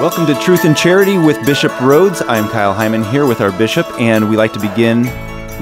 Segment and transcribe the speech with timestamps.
[0.00, 2.22] Welcome to Truth and Charity with Bishop Rhoades.
[2.28, 5.02] I'm Kyle Hyman here with our bishop, and we like to begin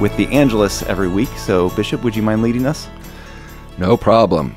[0.01, 1.29] with the Angelus every week.
[1.37, 2.89] So, Bishop, would you mind leading us?
[3.77, 4.55] No problem.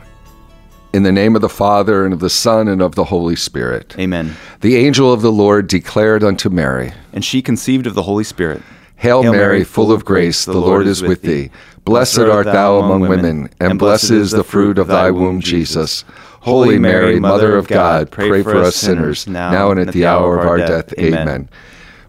[0.94, 3.94] In the name of the Father, and of the Son, and of the Holy Spirit.
[3.99, 4.35] Amen.
[4.62, 8.63] The angel of the Lord declared unto Mary, And she conceived of the Holy Spirit.
[8.97, 11.51] Hail, Mary, full of grace, the Lord is with thee.
[11.85, 16.05] Blessed art thou among women, and blessed is the fruit of thy womb, Jesus.
[16.47, 20.47] Holy Mary, Mother of God, pray for us sinners, now and at the hour of
[20.47, 20.97] our death.
[20.97, 21.48] Amen.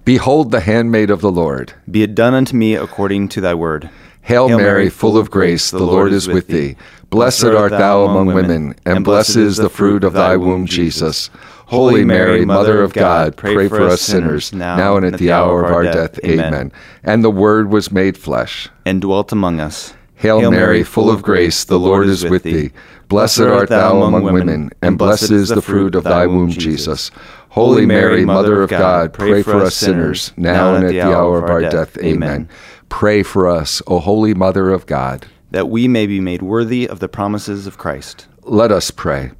[0.05, 1.73] Behold the handmaid of the Lord.
[1.89, 3.89] Be it done unto me according to thy word.
[4.21, 6.75] Hail Mary, full of grace, the Lord is with thee.
[7.09, 11.31] Blessed art thou among women, and blessed is the fruit of thy womb, Jesus.
[11.65, 15.71] Holy Mary, Mother of God, pray for us sinners, now and at the hour of
[15.71, 16.19] our death.
[16.23, 16.71] Amen.
[17.03, 18.69] And the Word was made flesh.
[18.85, 19.95] And dwelt among us.
[20.13, 22.71] Hail Mary, full of grace, the Lord is with thee.
[23.07, 27.09] Blessed art thou among women, and blessed is the fruit of thy womb, Jesus.
[27.49, 31.49] Holy Mary, Mother of God, pray for us sinners, now and at the hour of
[31.49, 31.97] our death.
[31.99, 32.49] Amen.
[32.89, 35.25] Pray for us, O Holy Mother of God.
[35.51, 38.27] That we may be made worthy of the promises of Christ.
[38.43, 39.31] Let us pray.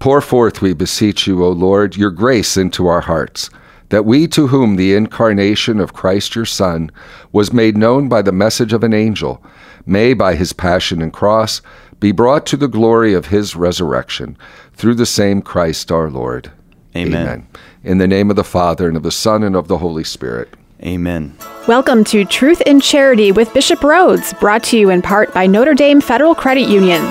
[0.00, 3.48] Pour forth, we beseech you, O Lord, your grace into our hearts,
[3.88, 6.90] that we to whom the incarnation of Christ your Son
[7.32, 9.42] was made known by the message of an angel,
[9.86, 11.62] may, by his passion and cross,
[12.00, 14.36] be brought to the glory of his resurrection,
[14.72, 16.50] through the same Christ our Lord.
[16.96, 17.46] Amen.
[17.82, 20.48] In the name of the Father, and of the Son, and of the Holy Spirit.
[20.82, 21.36] Amen.
[21.66, 25.74] Welcome to Truth in Charity with Bishop Rhoades, brought to you in part by Notre
[25.74, 27.02] Dame Federal Credit Union.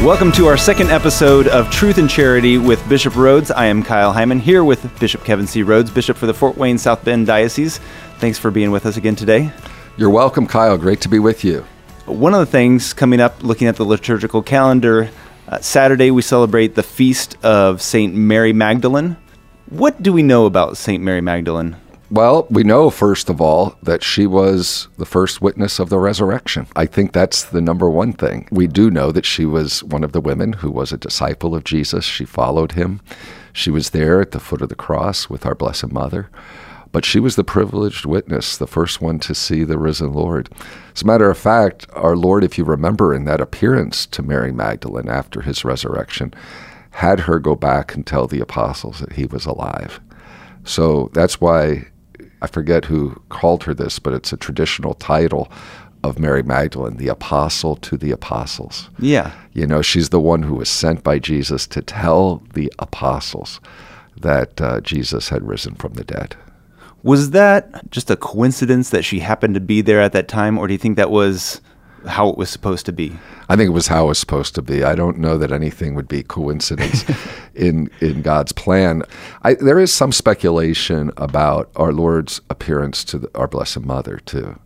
[0.03, 3.55] Welcome to our second episode of Truth and Charity with Bishop Rhoades.
[3.55, 5.63] I am Kyle Hyman here with Bishop Kevin C.
[5.63, 7.79] Rhoades, Bishop for the Fort Wayne South Bend Diocese.
[8.17, 9.49] Thanks for being with us again today.
[9.95, 10.77] You're welcome, Kyle.
[10.77, 11.65] Great to be with you.
[12.05, 15.09] One of the things coming up, looking at the liturgical calendar,
[15.47, 18.13] uh, Saturday we celebrate the feast of St.
[18.13, 19.15] Mary Magdalene.
[19.69, 21.01] What do we know about St.
[21.01, 21.77] Mary Magdalene?
[22.13, 26.67] Well, we know, first of all, that she was the first witness of the resurrection.
[26.75, 28.47] I think that's the number one thing.
[28.51, 31.63] We do know that she was one of the women who was a disciple of
[31.63, 32.05] Jesus.
[32.05, 33.01] She followed him.
[33.51, 36.29] She was there at the foot of the cross with our Blessed Mother.
[36.91, 40.51] But she was the privileged witness, the first one to see the risen Lord.
[40.93, 44.51] As a matter of fact, our Lord, if you remember in that appearance to Mary
[44.51, 46.31] Magdalene after his resurrection,
[46.91, 49.99] had her go back and tell the apostles that he was alive.
[50.63, 51.87] So that's why
[52.43, 55.49] I forget who called her this, but it's a traditional title
[56.03, 58.89] of Mary Magdalene, the apostle to the apostles.
[58.99, 59.31] Yeah.
[59.53, 63.61] You know, she's the one who was sent by Jesus to tell the apostles
[64.19, 66.35] that uh, Jesus had risen from the dead.
[67.01, 70.67] Was that just a coincidence that she happened to be there at that time, or
[70.67, 71.61] do you think that was
[72.07, 73.17] how it was supposed to be?
[73.49, 74.83] I think it was how it was supposed to be.
[74.83, 77.05] I don't know that anything would be coincidence
[77.55, 79.03] in in God's plan.
[79.43, 84.59] I, there is some speculation about our Lord's appearance to the, our Blessed Mother too,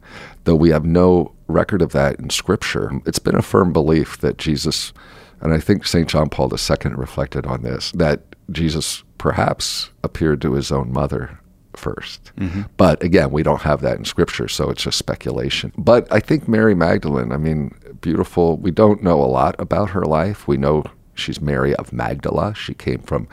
[0.43, 2.91] though we have no record of that in Scripture.
[3.05, 4.93] It's been a firm belief that Jesus,
[5.41, 8.21] and I think Saint John Paul II reflected on this, that
[8.51, 11.39] Jesus perhaps appeared to his own mother
[11.77, 12.61] 1st mm-hmm.
[12.75, 15.71] But again, we don't have that in scripture, so it's just speculation.
[15.77, 18.57] But I think Mary Magdalene, I mean, beautiful.
[18.57, 20.47] We don't know a lot about her life.
[20.47, 20.83] We know
[21.15, 22.53] she's Mary of Magdala.
[22.55, 23.27] She came from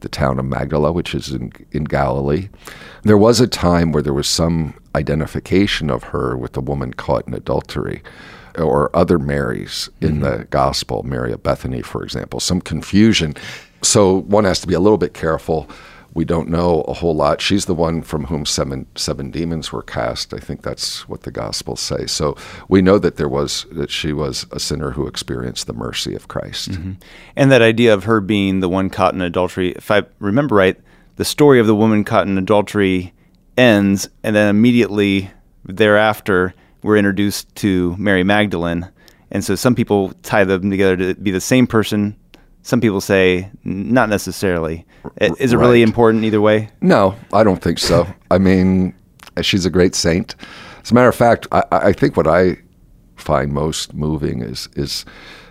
[0.00, 2.48] the town of Magdala, which is in, in Galilee.
[3.02, 7.26] There was a time where there was some identification of her with a woman caught
[7.26, 8.02] in adultery
[8.58, 10.22] or other Marys in mm-hmm.
[10.22, 13.34] the gospel, Mary of Bethany, for example, some confusion.
[13.82, 15.68] So one has to be a little bit careful
[16.12, 17.40] we don't know a whole lot.
[17.40, 20.34] She's the one from whom seven seven demons were cast.
[20.34, 22.06] I think that's what the Gospels say.
[22.06, 22.36] So
[22.68, 26.28] we know that there was that she was a sinner who experienced the mercy of
[26.28, 26.72] Christ.
[26.72, 26.92] Mm-hmm.
[27.36, 30.76] And that idea of her being the one caught in adultery, if I remember right,
[31.16, 33.12] the story of the woman caught in adultery
[33.56, 35.30] ends, and then immediately
[35.64, 38.90] thereafter we're introduced to Mary Magdalene.
[39.30, 42.16] And so some people tie them together to be the same person
[42.62, 44.86] some people say not necessarily.
[45.20, 45.62] Is it right.
[45.62, 46.68] really important either way?
[46.80, 48.06] No, I don't think so.
[48.30, 48.94] I mean,
[49.42, 50.34] She's a great saint.
[50.82, 52.56] As a matter of fact, I, I think what I
[53.16, 55.04] find most moving is is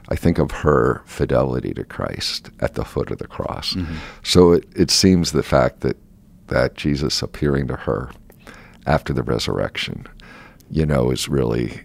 [0.10, 3.74] I think of her fidelity to Christ at the foot of the cross.
[3.74, 3.96] Mm-hmm.
[4.24, 5.98] So it, it seems the fact that
[6.48, 8.12] that Jesus appearing to her
[8.88, 10.08] after the resurrection,
[10.72, 11.82] you know, is really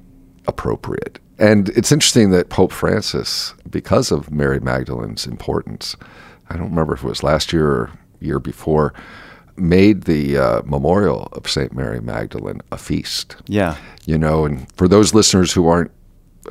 [0.47, 1.19] appropriate.
[1.39, 5.97] And it's interesting that Pope Francis, because of Mary Magdalene's importance,
[6.49, 7.91] I don't remember if it was last year or
[8.21, 8.95] year before,
[9.57, 11.73] made the uh, memorial of St.
[11.75, 13.37] Mary Magdalene a feast.
[13.47, 13.77] Yeah.
[14.07, 15.91] You know, and for those listeners who aren't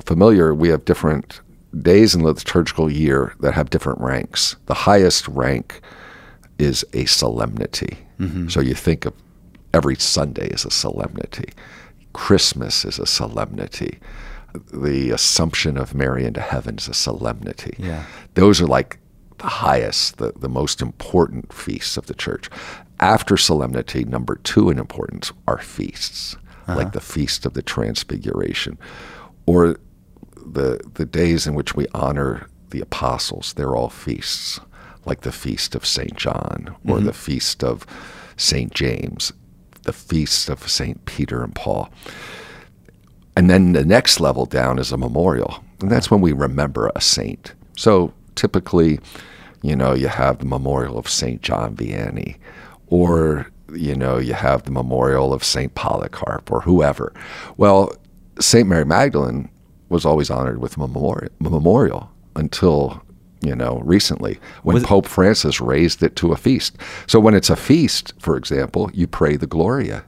[0.06, 1.42] familiar, we have different
[1.82, 4.56] days in the liturgical year that have different ranks.
[4.68, 5.82] The highest rank
[6.60, 7.98] is a solemnity.
[8.20, 8.50] Mm-hmm.
[8.50, 9.14] So you think of
[9.74, 11.52] every Sunday as a solemnity,
[12.14, 14.00] Christmas is a solemnity.
[14.54, 17.76] The Assumption of Mary into heaven is a solemnity.
[17.78, 18.06] Yeah.
[18.36, 19.00] Those are like
[19.40, 22.50] the highest, the, the most important feasts of the church.
[23.00, 26.36] After solemnity, number two in importance are feasts,
[26.68, 26.76] uh-huh.
[26.76, 28.78] like the Feast of the Transfiguration,
[29.46, 29.78] or
[30.46, 33.54] the the days in which we honor the apostles.
[33.54, 34.60] They're all feasts,
[35.06, 37.06] like the Feast of Saint John or mm-hmm.
[37.06, 37.86] the Feast of
[38.38, 39.34] Saint James,
[39.84, 41.90] the Feast of Saint Peter and Paul.
[43.36, 47.02] And then the next level down is a memorial, and that's when we remember a
[47.02, 47.54] saint.
[47.76, 49.00] So typically,
[49.64, 52.38] you know, you have the memorial of Saint John Vianney
[52.94, 57.12] or you know you have the memorial of Saint Polycarp or whoever.
[57.58, 57.92] Well,
[58.40, 59.50] Saint Mary Magdalene
[59.90, 63.02] was always honored with a memorial, memorial until
[63.42, 66.78] you know recently when was Pope Francis raised it to a feast.
[67.08, 70.06] So when it's a feast, for example, you pray the Gloria.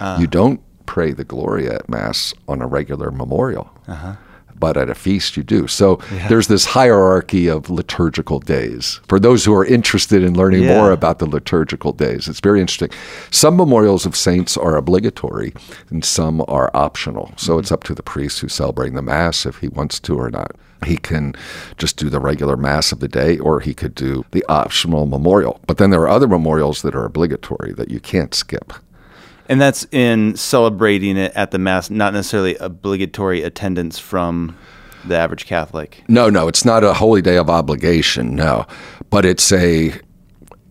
[0.00, 3.70] Uh, you don't pray the Gloria at Mass on a regular memorial.
[3.86, 4.16] Uh-huh
[4.60, 5.66] but at a feast you do.
[5.66, 6.28] So yeah.
[6.28, 9.00] there's this hierarchy of liturgical days.
[9.08, 10.76] For those who are interested in learning yeah.
[10.76, 12.90] more about the liturgical days, it's very interesting.
[13.30, 15.54] Some memorials of saints are obligatory
[15.90, 17.32] and some are optional.
[17.36, 17.60] So mm-hmm.
[17.60, 20.52] it's up to the priest who's celebrating the Mass if he wants to or not.
[20.86, 21.34] He can
[21.76, 25.60] just do the regular Mass of the day or he could do the optional memorial.
[25.66, 28.72] But then there are other memorials that are obligatory that you can't skip.
[29.48, 34.56] And that's in celebrating it at the Mass, not necessarily obligatory attendance from
[35.04, 36.04] the average Catholic.
[36.08, 38.66] No, no, it's not a holy day of obligation, no.
[39.10, 39.94] But it's a,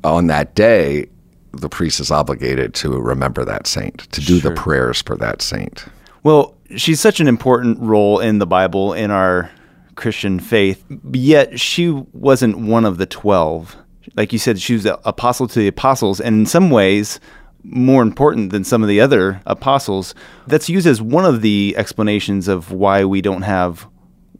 [0.04, 1.08] on that day,
[1.54, 4.52] the priest is obligated to remember that saint, to do sure.
[4.52, 5.86] the prayers for that saint.
[6.24, 9.50] Well, she's such an important role in the Bible, in our
[9.96, 13.76] Christian faith, yet she wasn't one of the 12.
[14.16, 17.20] Like you said, she was the apostle to the apostles, and in some ways,
[17.70, 20.16] more important than some of the other apostles.
[20.48, 23.88] That's used as one of the explanations of why we don't have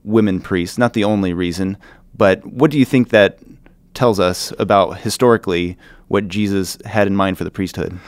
[0.04, 0.78] women priests.
[0.78, 1.78] Not the only reason,
[2.16, 3.40] but what do you think that
[3.94, 5.78] tells us about historically
[6.08, 8.00] what Jesus had in mind for the priesthood?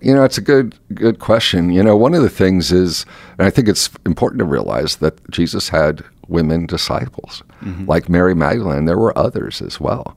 [0.00, 1.70] You know, it's a good good question.
[1.70, 3.04] You know, one of the things is,
[3.38, 7.84] and I think it's important to realize that Jesus had women disciples, mm-hmm.
[7.86, 8.86] like Mary Magdalene.
[8.86, 10.16] There were others as well.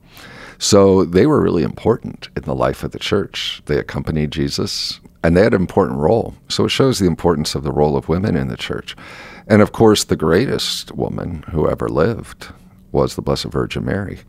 [0.58, 3.62] So they were really important in the life of the church.
[3.66, 6.34] They accompanied Jesus and they had an important role.
[6.48, 8.94] So it shows the importance of the role of women in the church.
[9.46, 12.48] And of course, the greatest woman who ever lived
[12.92, 14.20] was the Blessed Virgin Mary.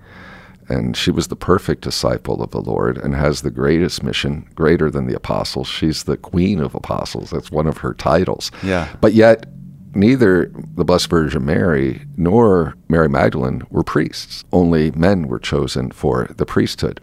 [0.68, 4.89] And she was the perfect disciple of the Lord and has the greatest mission, greater
[4.89, 5.68] than the apostles.
[5.68, 7.29] She's the queen of apostles.
[7.29, 8.51] That's one of her titles.
[8.63, 8.88] Yeah.
[9.00, 9.46] But yet,
[9.95, 14.43] neither the Blessed Virgin Mary nor Mary Magdalene were priests.
[14.51, 16.99] Only men were chosen for the priesthood.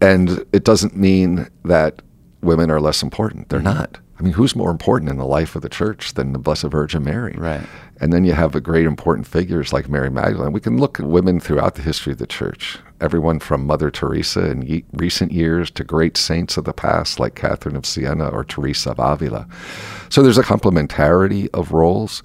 [0.00, 2.02] And it doesn't mean that
[2.42, 3.48] women are less important.
[3.48, 3.78] They're mm-hmm.
[3.78, 3.98] not.
[4.18, 7.04] I mean, who's more important in the life of the church than the Blessed Virgin
[7.04, 7.34] Mary?
[7.36, 7.66] Right.
[8.00, 10.52] And then you have a great important figures like Mary Magdalene.
[10.52, 12.78] We can look at women throughout the history of the church.
[13.00, 17.34] Everyone from Mother Teresa in ye- recent years to great saints of the past like
[17.34, 19.46] Catherine of Siena or Teresa of Avila.
[20.08, 22.22] So there's a complementarity of roles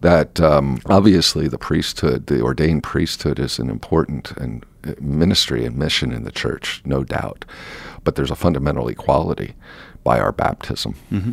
[0.00, 5.76] that um, obviously the priesthood, the ordained priesthood, is an important and uh, ministry and
[5.76, 7.44] mission in the church, no doubt.
[8.04, 9.54] But there's a fundamental equality
[10.04, 10.94] by our baptism.
[11.10, 11.32] Mm-hmm.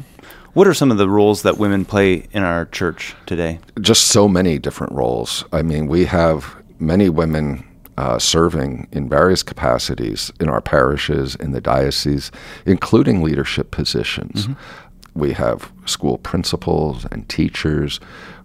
[0.54, 3.60] What are some of the roles that women play in our church today?
[3.80, 5.46] Just so many different roles.
[5.54, 7.66] I mean, we have many women
[8.02, 12.32] uh, serving in various capacities in our parishes, in the diocese,
[12.66, 14.48] including leadership positions.
[14.48, 15.20] Mm-hmm.
[15.20, 18.00] We have school principals and teachers.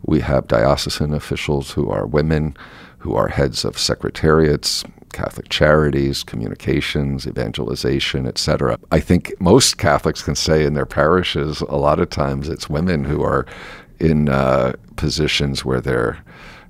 [0.04, 2.54] We have diocesan officials who are women,
[2.98, 4.84] who are heads of secretariats,
[5.14, 8.78] Catholic charities, communications, evangelization, etc.
[8.92, 13.04] I think most Catholics can say in their parishes, a lot of times it's women
[13.04, 13.46] who are
[13.98, 16.18] in uh, positions where they're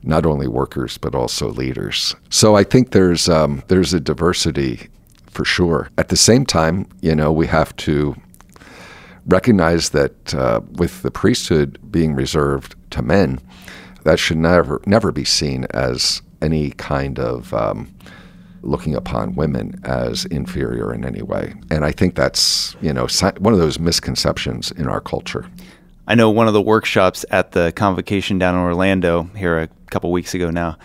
[0.02, 2.14] not only workers but also leaders.
[2.30, 4.88] So I think there's um, there's a diversity
[5.30, 5.90] for sure.
[5.98, 8.16] At the same time, you know, we have to
[9.26, 13.40] recognize that uh, with the priesthood being reserved to men,
[14.04, 17.92] that should never never be seen as any kind of um,
[18.62, 21.54] looking upon women as inferior in any way.
[21.70, 25.44] And I think that's you know one of those misconceptions in our culture.
[26.08, 30.12] I know one of the workshops at the convocation down in Orlando here a couple
[30.12, 30.78] weeks ago now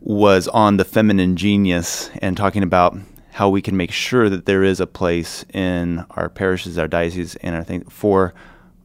[0.00, 2.94] was on the feminine genius and talking about
[3.32, 7.36] how we can make sure that there is a place in our parishes, our dioceses,
[7.36, 8.34] and I think for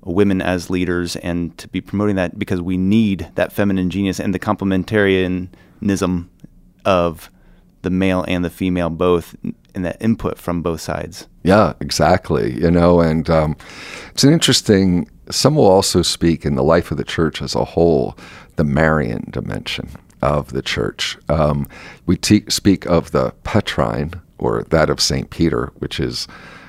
[0.02, 4.34] women as leaders and to be promoting that because we need that feminine genius and
[4.34, 6.30] the complementarianism
[6.86, 7.30] of
[7.82, 9.36] the male and the female both
[9.76, 11.28] and that input from both sides.
[11.44, 12.60] Yeah, exactly.
[12.60, 13.56] You know, and um,
[14.12, 15.10] it's an interesting.
[15.32, 18.18] Some will also speak in the life of the church as a whole,
[18.56, 19.90] the Marian dimension
[20.22, 21.18] of the church.
[21.30, 21.68] Um,
[22.06, 26.28] we te- speak of the Petrine or that of Saint Peter, which is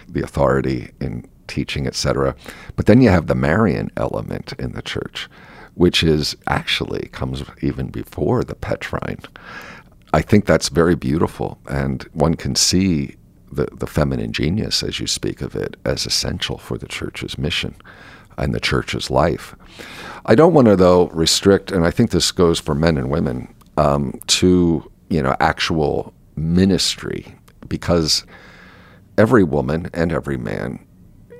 [0.08, 2.34] the authority in teaching, etc.
[2.76, 5.28] But then you have the Marian element in the church,
[5.74, 9.20] which is actually comes even before the Petrine.
[10.12, 13.16] I think that's very beautiful, and one can see
[13.50, 17.74] the, the feminine genius, as you speak of it, as essential for the church's mission
[18.40, 19.54] and the church's life.
[20.26, 23.54] I don't want to, though, restrict, and I think this goes for men and women,
[23.76, 27.34] um, to you know actual ministry,
[27.68, 28.24] because
[29.18, 30.84] every woman and every man,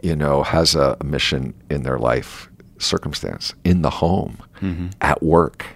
[0.03, 4.89] you know, has a, a mission in their life circumstance, in the home, mm-hmm.
[5.01, 5.67] at work,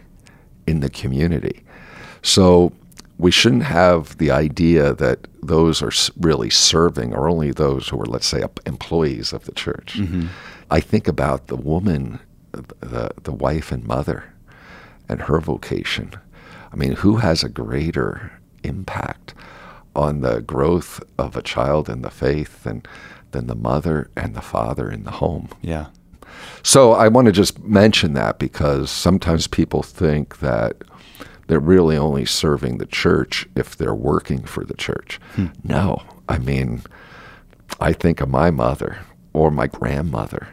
[0.66, 1.62] in the community.
[2.23, 2.73] So
[3.19, 8.07] we shouldn't have the idea that those are really serving or only those who are,
[8.07, 9.99] let's say, employees of the church.
[9.99, 10.26] Mm-hmm.
[10.71, 12.21] I think about the woman,
[12.52, 14.33] the, the wife and mother,
[15.09, 16.12] and her vocation.
[16.73, 19.35] I mean, who has a greater impact
[19.94, 22.83] on the growth of a child in the faith than,
[23.30, 25.49] than the mother and the father in the home?
[25.62, 25.87] Yeah.
[26.62, 30.83] So I want to just mention that because sometimes people think that
[31.47, 35.21] they're really only serving the church if they're working for the church.
[35.35, 35.49] Hmm.
[35.62, 36.83] No, I mean,
[37.80, 38.99] I think of my mother
[39.34, 40.48] or my grandmother.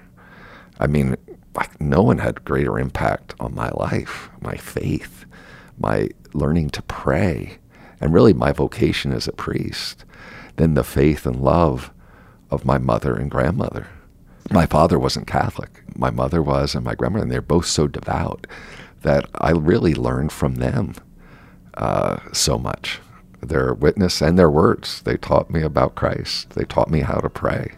[0.80, 1.16] I mean,
[1.56, 5.26] like no one had greater impact on my life, my faith,
[5.78, 7.60] my learning to pray,
[8.02, 10.04] and really my vocation as a priest
[10.58, 11.92] than the faith and love
[12.50, 13.88] of my mother and grandmother.
[14.50, 15.84] My father wasn't Catholic.
[15.96, 18.48] My mother was, and my grandmother, and they're both so devout
[19.04, 20.96] that I really learned from them
[21.76, 23.00] uh, so much.
[23.42, 25.02] Their witness and their words.
[25.02, 26.52] They taught me about Christ.
[26.52, 27.72] They taught me how to pray.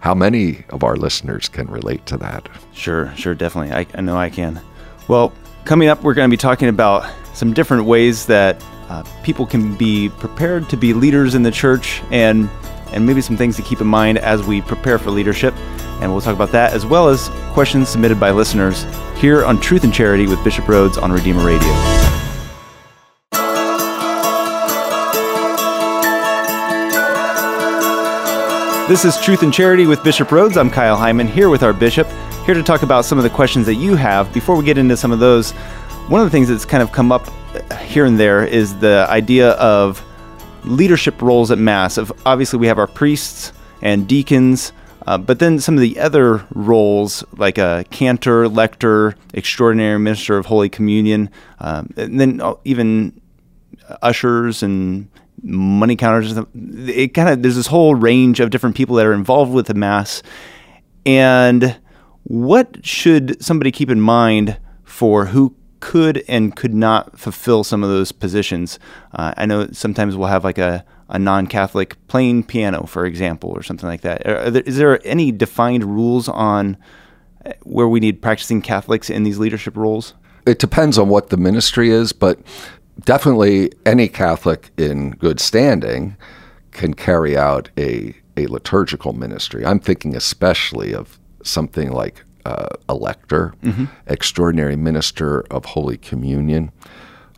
[0.00, 2.48] How many of our listeners can relate to that?
[2.72, 3.72] Sure, sure, definitely.
[3.72, 4.60] I, I know I can.
[5.08, 5.32] Well,
[5.64, 9.74] coming up, we're going to be talking about some different ways that uh, people can
[9.76, 12.48] be prepared to be leaders in the church and
[12.92, 15.52] and maybe some things to keep in mind as we prepare for leadership.
[16.00, 18.86] And we'll talk about that as well as questions submitted by listeners
[19.16, 21.93] here on Truth and Charity with Bishop Rhoades on Redeemer Radio.
[28.86, 30.58] This is Truth and Charity with Bishop Rhoades.
[30.58, 32.06] I'm Kyle Hyman here with our bishop,
[32.44, 34.30] here to talk about some of the questions that you have.
[34.34, 35.52] Before we get into some of those,
[36.08, 37.26] one of the things that's kind of come up
[37.80, 40.04] here and there is the idea of
[40.64, 41.96] leadership roles at Mass.
[41.96, 44.74] Of obviously, we have our priests and deacons,
[45.06, 50.44] uh, but then some of the other roles, like a cantor, lector, extraordinary minister of
[50.44, 53.18] Holy Communion, um, and then uh, even
[54.02, 55.08] ushers and
[55.44, 56.36] money counters.
[56.54, 59.74] It kind of there's this whole range of different people that are involved with the
[59.74, 60.22] Mass,
[61.06, 61.78] and
[62.24, 67.90] what should somebody keep in mind for who could and could not fulfill some of
[67.90, 68.78] those positions.
[69.12, 73.50] Uh, I know sometimes we'll have like a, a non Catholic playing piano, for example,
[73.50, 74.22] or something like that.
[74.24, 76.78] There, is there any defined rules on
[77.64, 80.14] where we need practicing Catholics in these leadership roles?
[80.46, 82.38] It depends on what the ministry is, but
[83.00, 86.16] definitely any Catholic in good standing
[86.72, 89.64] can carry out a, a liturgical ministry.
[89.64, 93.84] I'm thinking especially of something like uh, elector, mm-hmm.
[94.06, 96.70] extraordinary minister of Holy Communion,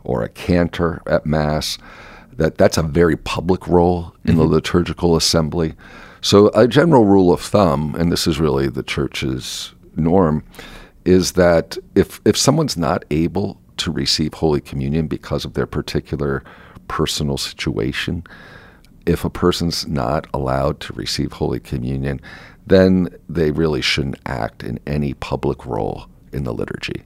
[0.03, 1.77] or a cantor at Mass.
[2.33, 4.39] That that's a very public role in mm-hmm.
[4.39, 5.73] the liturgical assembly.
[6.21, 10.43] So a general rule of thumb, and this is really the church's norm,
[11.05, 16.43] is that if if someone's not able to receive Holy Communion because of their particular
[16.87, 18.23] personal situation,
[19.05, 22.19] if a person's not allowed to receive Holy Communion,
[22.65, 27.03] then they really shouldn't act in any public role in the liturgy.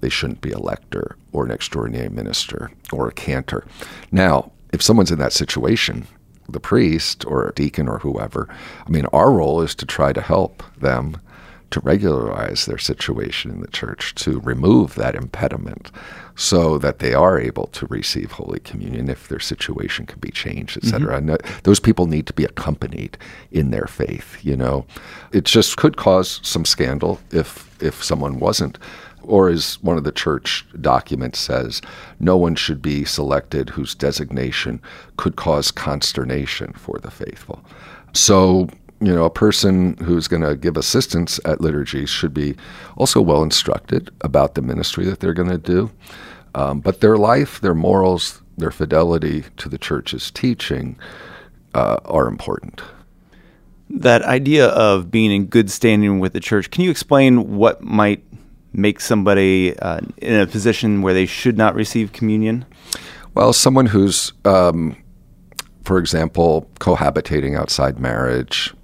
[0.00, 3.64] They shouldn't be a lector or an extraordinary minister or a cantor.
[4.10, 6.06] Now, if someone's in that situation
[6.48, 8.48] the priest or a deacon or whoever.
[8.86, 11.20] I mean, our role is to try to help them
[11.70, 15.90] to regularize their situation in the church, to remove that impediment
[16.36, 20.76] so that they are able to receive Holy Communion if their situation can be changed,
[20.76, 21.20] etc.
[21.20, 21.30] Mm-hmm.
[21.30, 23.16] And those people need to be accompanied
[23.50, 24.86] in their faith, you know.
[25.32, 28.78] It just could cause some scandal if if someone wasn't
[29.26, 31.82] or as one of the church documents says,
[32.20, 34.80] no one should be selected whose designation
[35.16, 37.64] could cause consternation for the faithful.
[38.12, 38.68] So
[39.00, 42.56] you know, a person who's going to give assistance at liturgy should be
[42.96, 45.90] also well instructed about the ministry that they're going to do.
[46.54, 50.98] Um, but their life, their morals, their fidelity to the church's teaching
[51.74, 52.80] uh, are important.
[53.90, 58.24] That idea of being in good standing with the church, can you explain what might
[58.72, 62.64] make somebody uh, in a position where they should not receive communion?
[63.34, 64.96] Well, someone who's, um,
[65.84, 68.74] for example, cohabitating outside marriage,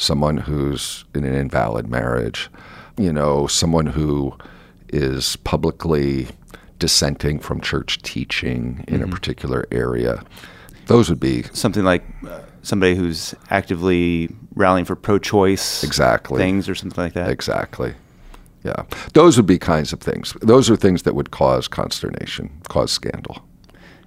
[0.00, 2.48] someone who's in an invalid marriage,
[2.96, 4.34] you know, someone who
[4.88, 6.28] is publicly
[6.78, 9.10] dissenting from church teaching in mm-hmm.
[9.10, 10.24] a particular area.
[10.86, 16.74] Those would be something like uh, somebody who's actively rallying for pro-choice exactly things or
[16.74, 17.30] something like that.
[17.30, 17.94] Exactly.
[18.64, 18.84] Yeah.
[19.12, 20.34] Those would be kinds of things.
[20.40, 23.42] Those are things that would cause consternation, cause scandal.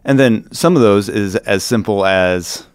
[0.03, 2.67] And then some of those is as simple as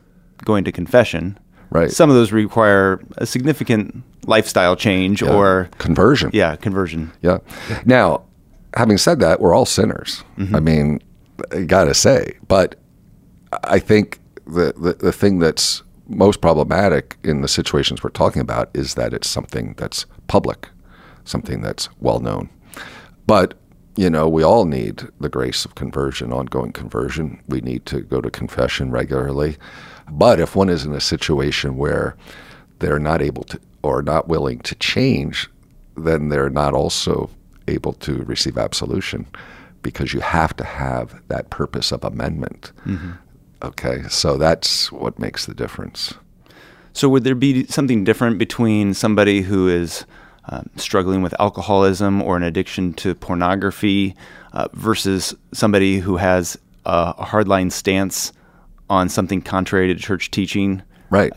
[0.44, 1.38] going to confession
[1.70, 1.90] Right.
[1.90, 5.34] Some of those require a significant lifestyle change yeah.
[5.34, 6.30] or conversion.
[6.32, 7.12] Yeah, conversion.
[7.22, 7.38] Yeah.
[7.84, 8.24] Now,
[8.74, 10.24] having said that, we're all sinners.
[10.38, 10.56] Mm-hmm.
[10.56, 11.00] I mean,
[11.52, 12.76] I gotta say, but
[13.64, 18.70] I think the, the the thing that's most problematic in the situations we're talking about
[18.74, 20.68] is that it's something that's public,
[21.24, 22.48] something that's well known.
[23.26, 23.54] But
[23.98, 27.42] you know, we all need the grace of conversion, ongoing conversion.
[27.48, 29.56] We need to go to confession regularly.
[30.08, 32.16] But if one is in a situation where
[32.78, 35.50] they're not able to or not willing to change,
[35.96, 37.28] then they're not also
[37.66, 39.26] able to receive absolution
[39.82, 42.70] because you have to have that purpose of amendment.
[42.86, 43.10] Mm-hmm.
[43.64, 46.14] Okay, so that's what makes the difference.
[46.92, 50.06] So, would there be something different between somebody who is
[50.48, 54.14] um, struggling with alcoholism or an addiction to pornography
[54.52, 58.32] uh, versus somebody who has a hardline stance
[58.88, 60.82] on something contrary to church teaching.
[61.10, 61.32] Right.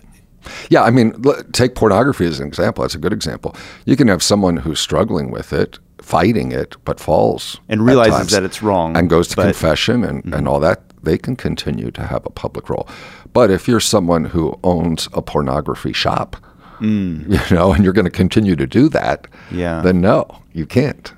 [0.69, 1.21] Yeah, I mean,
[1.51, 2.83] take pornography as an example.
[2.83, 3.55] That's a good example.
[3.85, 8.43] You can have someone who's struggling with it, fighting it, but falls and realizes that
[8.43, 10.33] it's wrong and goes to but, confession and, mm-hmm.
[10.33, 10.81] and all that.
[11.03, 12.87] They can continue to have a public role.
[13.33, 16.37] But if you're someone who owns a pornography shop,
[16.81, 17.49] mm.
[17.49, 19.81] you know, and you're going to continue to do that, yeah.
[19.81, 21.13] then no, you can't.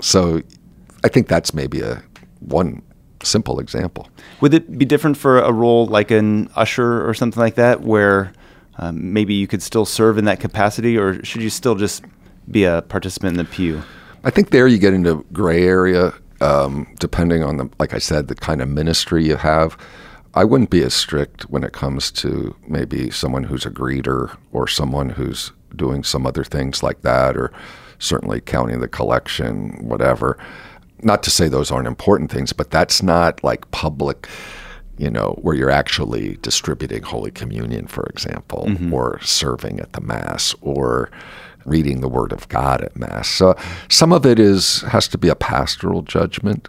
[0.00, 0.42] So
[1.04, 2.02] I think that's maybe a
[2.40, 2.82] one
[3.22, 4.08] simple example.
[4.40, 8.32] Would it be different for a role like an usher or something like that, where
[8.78, 12.04] um, maybe you could still serve in that capacity, or should you still just
[12.50, 13.82] be a participant in the pew?
[14.24, 18.28] I think there you get into gray area, um, depending on the, like I said,
[18.28, 19.76] the kind of ministry you have.
[20.34, 24.66] I wouldn't be as strict when it comes to maybe someone who's a greeter or
[24.66, 27.52] someone who's doing some other things like that, or
[27.98, 30.38] certainly counting the collection, whatever
[31.02, 34.28] not to say those aren't important things, but that's not like public,
[34.98, 38.94] you know, where you're actually distributing Holy Communion, for example, mm-hmm.
[38.94, 41.10] or serving at the Mass or
[41.64, 43.28] reading the Word of God at Mass.
[43.28, 43.56] So
[43.88, 46.68] some of it is has to be a pastoral judgment.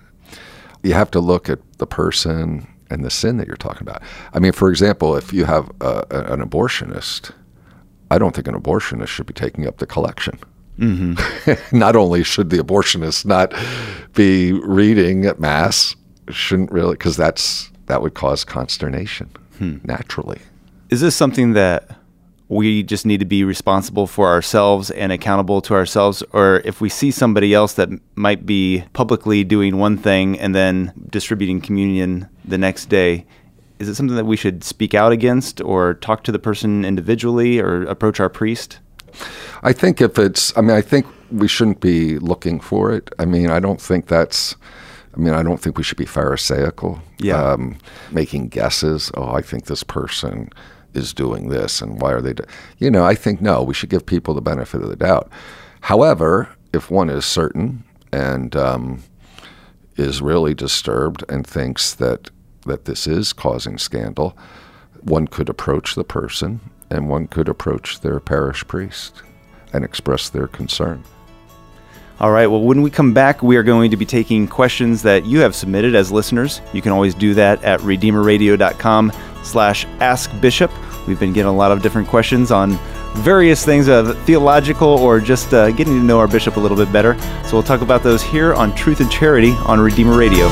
[0.83, 4.01] You have to look at the person and the sin that you're talking about.
[4.33, 7.31] I mean, for example, if you have a, an abortionist,
[8.11, 10.39] I don't think an abortionist should be taking up the collection.
[10.79, 11.77] Mm-hmm.
[11.77, 13.53] not only should the abortionist not
[14.13, 15.95] be reading at mass,
[16.29, 19.77] shouldn't really, because that's that would cause consternation hmm.
[19.83, 20.39] naturally.
[20.89, 21.97] Is this something that
[22.49, 26.89] we just need to be responsible for ourselves and accountable to ourselves, or if we
[26.89, 32.57] see somebody else that might be publicly doing one thing and then distributing communion the
[32.57, 33.25] next day?
[33.79, 37.59] Is it something that we should speak out against or talk to the person individually
[37.59, 38.79] or approach our priest?
[39.63, 43.09] I think if it's, I mean, I think we shouldn't be looking for it.
[43.19, 44.55] I mean, I don't think that's.
[45.15, 47.35] I mean, I don't think we should be pharisaical, yeah.
[47.35, 47.77] um,
[48.11, 49.11] making guesses.
[49.13, 50.49] Oh, I think this person
[50.93, 52.33] is doing this, and why are they?
[52.33, 52.45] Do-?
[52.77, 53.63] You know, I think no.
[53.63, 55.31] We should give people the benefit of the doubt.
[55.81, 59.03] However, if one is certain and um,
[59.95, 62.29] is really disturbed and thinks that
[62.65, 64.37] that this is causing scandal,
[65.01, 69.21] one could approach the person and one could approach their parish priest
[69.73, 71.03] and express their concern.
[72.19, 75.25] All right, well, when we come back, we are going to be taking questions that
[75.25, 76.61] you have submitted as listeners.
[76.71, 79.11] You can always do that at redeemerradio.com.
[79.43, 80.71] slash ask bishop.
[81.07, 82.79] We've been getting a lot of different questions on
[83.15, 86.91] various things of theological or just uh, getting to know our bishop a little bit
[86.91, 87.19] better.
[87.45, 90.49] So we'll talk about those here on Truth and Charity on Redeemer Radio.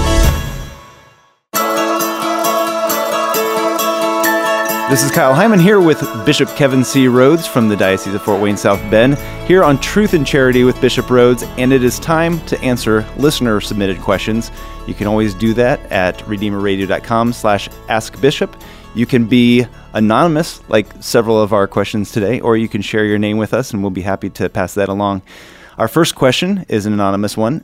[4.92, 7.06] This is Kyle Hyman here with Bishop Kevin C.
[7.06, 10.82] Rhoades from the Diocese of Fort Wayne South Bend, here on Truth and Charity with
[10.82, 14.52] Bishop Rhoades, and it is time to answer listener submitted questions.
[14.88, 18.62] You can always do that at redeemerradio.com slash askbishop.
[18.94, 23.20] You can be anonymous, like several of our questions today, or you can share your
[23.20, 25.22] name with us, and we'll be happy to pass that along.
[25.78, 27.64] Our first question is an anonymous one.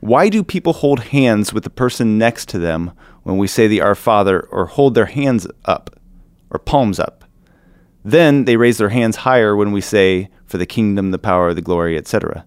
[0.00, 2.92] Why do people hold hands with the person next to them
[3.22, 5.96] when we say the Our Father or hold their hands up?
[6.50, 7.24] or palms up.
[8.04, 11.62] Then they raise their hands higher when we say, For the kingdom, the power, the
[11.62, 12.44] glory, etc.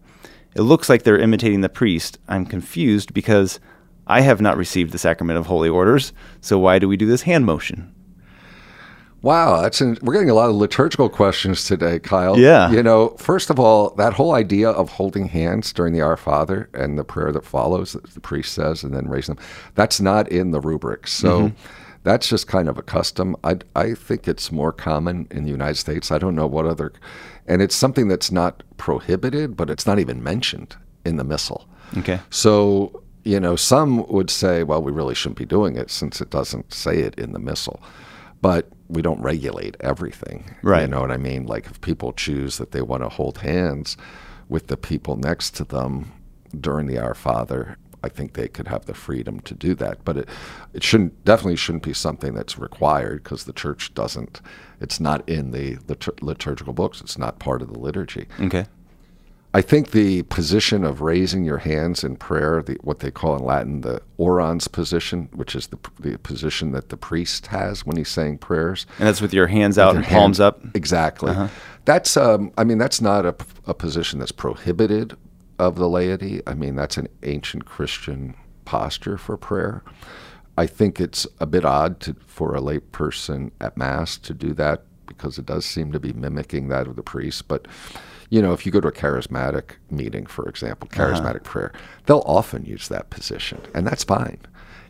[0.56, 2.20] It looks like they're imitating the priest.
[2.28, 3.60] I'm confused because
[4.06, 7.24] I have not received the sacrament of holy orders, so why do we do this
[7.24, 7.94] hand motion?
[9.24, 12.38] Wow, that's an, we're getting a lot of liturgical questions today, Kyle.
[12.38, 12.70] Yeah.
[12.70, 16.70] You know, first of all, that whole idea of holding hands during the Our Father
[16.74, 20.30] and the prayer that follows, that the priest says, and then raising them, that's not
[20.30, 21.08] in the rubric.
[21.08, 21.50] So.
[21.50, 23.34] Mm-hmm that's just kind of a custom.
[23.44, 26.12] I, I think it's more common in the United States.
[26.12, 26.92] I don't know what other,
[27.48, 31.66] and it's something that's not prohibited, but it's not even mentioned in the missal.
[31.98, 32.20] Okay.
[32.30, 36.30] So, you know, some would say, well, we really shouldn't be doing it since it
[36.30, 37.82] doesn't say it in the missal.
[38.42, 40.56] But we don't regulate everything.
[40.62, 40.82] Right.
[40.82, 41.46] You know what I mean?
[41.46, 43.98] Like if people choose that they want to hold hands
[44.48, 46.12] with the people next to them
[46.60, 50.04] during the Our Father, I think they could have the freedom to do that.
[50.04, 50.30] But it,
[50.74, 54.42] it shouldn't definitely shouldn't be something that's required because the church doesn't.
[54.80, 57.02] It's not in the litur- liturgical books.
[57.02, 58.28] It's not part of the liturgy.
[58.42, 58.66] Okay.
[59.56, 63.44] I think the position of raising your hands in prayer, the, what they call in
[63.44, 68.10] Latin the orans position, which is the, the position that the priest has when he's
[68.10, 68.88] saying prayers.
[68.98, 70.60] And that's with your hands out and palms up?
[70.74, 71.30] Exactly.
[71.30, 71.50] Uh-huh.
[71.86, 73.36] That's, um, I mean, that's not a,
[73.68, 75.16] a position that's prohibited
[75.60, 76.42] of the laity.
[76.48, 78.36] I mean, that's an ancient Christian
[78.66, 79.84] posture for prayer.
[80.58, 84.54] I think it's a bit odd to, for a lay person at Mass to do
[84.54, 87.48] that because it does seem to be mimicking that of the priest.
[87.48, 87.68] But,
[88.34, 91.04] you know, if you go to a charismatic meeting, for example, uh-huh.
[91.04, 91.52] charismatic uh-huh.
[91.52, 91.74] prayer,
[92.08, 94.40] they'll often use that position, and that's fine.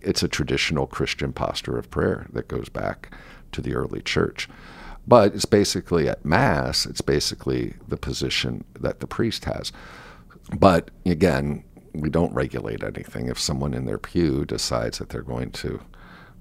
[0.01, 3.13] It's a traditional Christian posture of prayer that goes back
[3.51, 4.47] to the early church.
[5.06, 9.73] But it's basically at Mass, it's basically the position that the priest has.
[10.58, 13.27] But again, we don't regulate anything.
[13.27, 15.82] If someone in their pew decides that they're going to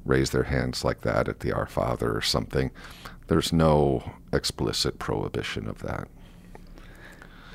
[0.04, 2.70] raise their hands like that at the Our Father or something,
[3.26, 6.06] there's no explicit prohibition of that.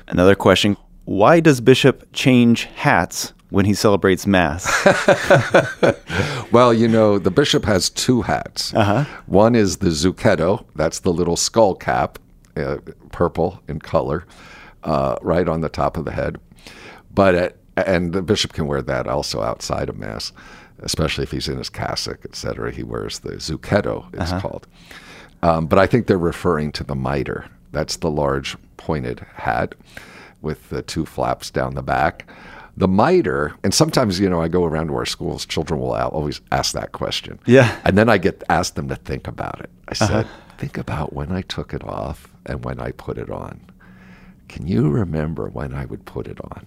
[0.08, 4.66] Another question Why does Bishop change hats when he celebrates Mass?
[6.52, 8.74] well, you know, the bishop has two hats.
[8.74, 9.04] Uh-huh.
[9.26, 12.18] One is the zucchetto, that's the little skull cap,
[12.56, 12.78] uh,
[13.12, 14.26] purple in color
[14.84, 16.38] uh, right on the top of the head.
[17.12, 20.32] But at, and the bishop can wear that also outside of mass,
[20.80, 22.72] especially if he's in his cassock, etc.
[22.72, 24.40] He wears the zucchetto, it's uh-huh.
[24.40, 24.66] called.
[25.42, 27.48] Um, but I think they're referring to the mitre.
[27.72, 29.74] That's the large pointed hat
[30.40, 32.30] with the two flaps down the back.
[32.76, 36.40] The mitre, and sometimes, you know, I go around to our schools, children will always
[36.52, 37.40] ask that question.
[37.44, 37.76] Yeah.
[37.84, 39.70] And then I get asked them to think about it.
[39.88, 40.28] I said, uh-huh.
[40.58, 43.60] think about when I took it off and when I put it on.
[44.48, 46.66] Can you remember when I would put it on?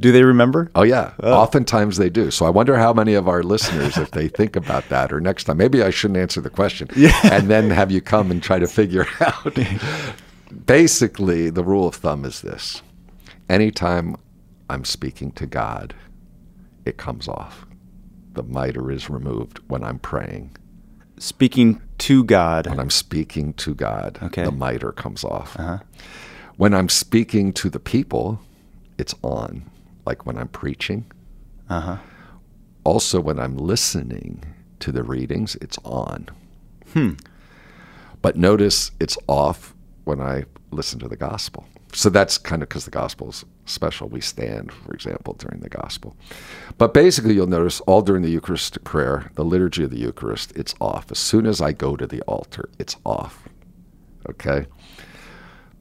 [0.00, 0.70] Do they remember?
[0.74, 1.12] Oh, yeah.
[1.20, 1.32] Oh.
[1.32, 2.30] Oftentimes they do.
[2.30, 5.44] So I wonder how many of our listeners, if they think about that, or next
[5.44, 7.18] time, maybe I shouldn't answer the question yeah.
[7.24, 9.58] and then have you come and try to figure out.
[10.66, 12.82] Basically, the rule of thumb is this
[13.48, 14.16] anytime
[14.70, 15.94] I'm speaking to God,
[16.84, 17.66] it comes off.
[18.32, 20.56] The mitre is removed when I'm praying.
[21.18, 22.66] Speaking to God.
[22.66, 24.44] When I'm speaking to God, okay.
[24.44, 25.58] the mitre comes off.
[25.58, 25.78] Uh-huh.
[26.56, 28.40] When I'm speaking to the people,
[28.98, 29.68] it's on,
[30.06, 31.10] like when I'm preaching.
[31.68, 31.96] Uh-huh.
[32.84, 34.44] Also, when I'm listening
[34.80, 36.28] to the readings, it's on.
[36.92, 37.14] Hmm.
[38.22, 39.74] But notice it's off
[40.08, 41.66] when I listen to the gospel.
[41.92, 44.08] So that's kind of because the gospel is special.
[44.08, 46.16] We stand, for example, during the gospel.
[46.78, 50.74] But basically, you'll notice all during the Eucharistic prayer, the liturgy of the Eucharist, it's
[50.80, 51.10] off.
[51.10, 53.48] As soon as I go to the altar, it's off.
[54.28, 54.66] Okay?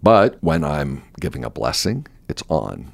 [0.03, 2.91] But when I'm giving a blessing, it's on.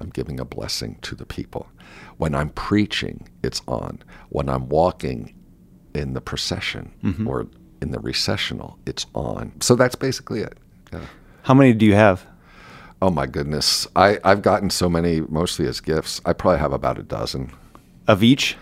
[0.00, 1.68] I'm giving a blessing to the people.
[2.16, 4.02] When I'm preaching, it's on.
[4.30, 5.34] When I'm walking
[5.94, 7.26] in the procession mm-hmm.
[7.26, 7.46] or
[7.82, 9.52] in the recessional, it's on.
[9.60, 10.58] So that's basically it.
[10.92, 11.06] Yeah.
[11.42, 12.26] How many do you have?
[13.02, 13.86] Oh my goodness.
[13.96, 16.20] I, I've gotten so many, mostly as gifts.
[16.24, 17.52] I probably have about a dozen.
[18.06, 18.56] Of each?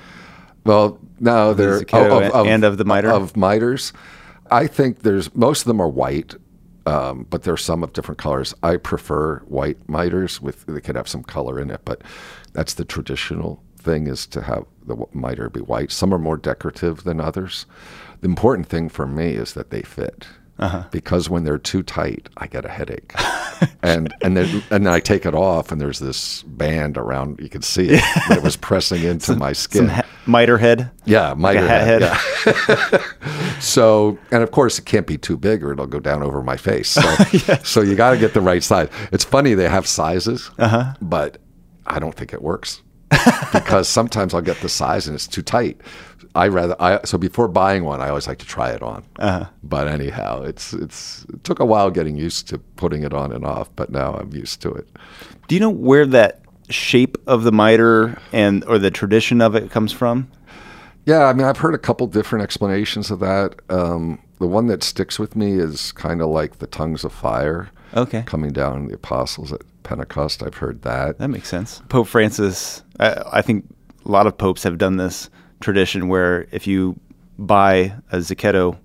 [0.65, 3.11] Well, no, they're Zucchetto and of the mitre?
[3.11, 3.93] Of mitres.
[4.51, 6.35] I think there's most of them are white,
[6.87, 8.55] um, but there's some of different colors.
[8.63, 12.03] I prefer white mitres with they could have some color in it, but
[12.53, 15.91] that's the traditional thing is to have the mitre be white.
[15.91, 17.67] Some are more decorative than others.
[18.21, 20.27] The important thing for me is that they fit.
[20.91, 23.13] Because when they're too tight, I get a headache,
[23.83, 27.39] and and then and then I take it off, and there's this band around.
[27.41, 29.83] You can see it that it was pressing into my skin.
[29.87, 30.91] Some ha- miter head.
[31.05, 32.03] Yeah, mitre hat head.
[32.03, 32.81] head.
[32.93, 33.59] yeah.
[33.61, 36.57] so, and of course, it can't be too big or it'll go down over my
[36.57, 36.89] face.
[36.89, 37.03] So,
[37.65, 38.89] so you got to get the right size.
[39.13, 40.95] It's funny they have sizes, Uh-huh.
[41.01, 41.39] but
[41.87, 42.83] I don't think it works
[43.53, 45.81] because sometimes I'll get the size and it's too tight.
[46.35, 49.05] I rather I so before buying one, I always like to try it on.
[49.19, 49.47] Uh-huh.
[49.63, 53.45] But anyhow, it's it's it took a while getting used to putting it on and
[53.45, 54.89] off, but now I'm used to it.
[55.49, 59.71] Do you know where that shape of the mitre and or the tradition of it
[59.71, 60.31] comes from?
[61.07, 63.55] Yeah, I mean, I've heard a couple different explanations of that.
[63.71, 67.71] Um, the one that sticks with me is kind of like the tongues of fire
[67.97, 68.23] Okay.
[68.27, 70.43] coming down the apostles at Pentecost.
[70.43, 71.17] I've heard that.
[71.19, 71.81] That makes sense.
[71.89, 73.65] Pope Francis, I, I think
[74.05, 75.31] a lot of popes have done this
[75.61, 76.99] tradition where if you
[77.39, 78.77] buy a Zucchetto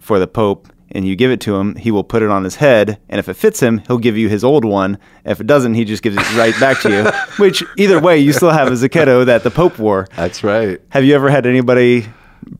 [0.00, 2.54] for the Pope and you give it to him, he will put it on his
[2.56, 4.98] head, and if it fits him, he'll give you his old one.
[5.24, 7.10] If it doesn't, he just gives it right back to you.
[7.44, 10.06] Which either way, you still have a Zucchetto that the Pope wore.
[10.16, 10.80] That's right.
[10.90, 12.06] Have you ever had anybody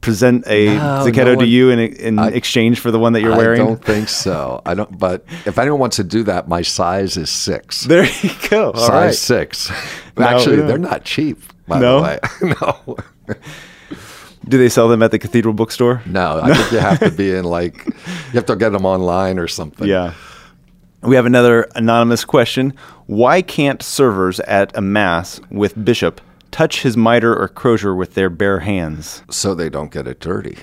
[0.02, 3.34] present a No, Zucchetto no to you in, in exchange for the one that you're
[3.36, 3.62] wearing?
[3.62, 4.60] I don't think so.
[4.66, 4.98] I don't.
[4.98, 7.84] But if anyone wants to do that, my size is six.
[7.86, 8.72] There you go.
[8.72, 9.14] All size right.
[9.14, 9.70] six.
[10.18, 11.38] No, Actually, they're not cheap.
[11.66, 12.00] By No?
[12.00, 12.96] the way, no,
[14.48, 16.02] Do they sell them at the Cathedral Bookstore?
[16.06, 16.40] no.
[16.42, 19.48] I think you have to be in like you have to get them online or
[19.48, 19.86] something.
[19.86, 20.14] Yeah.
[21.02, 22.74] We have another anonymous question.
[23.06, 28.30] Why can't servers at a mass with bishop touch his mitre or crozier with their
[28.30, 29.22] bare hands?
[29.30, 30.56] so they don't get it dirty.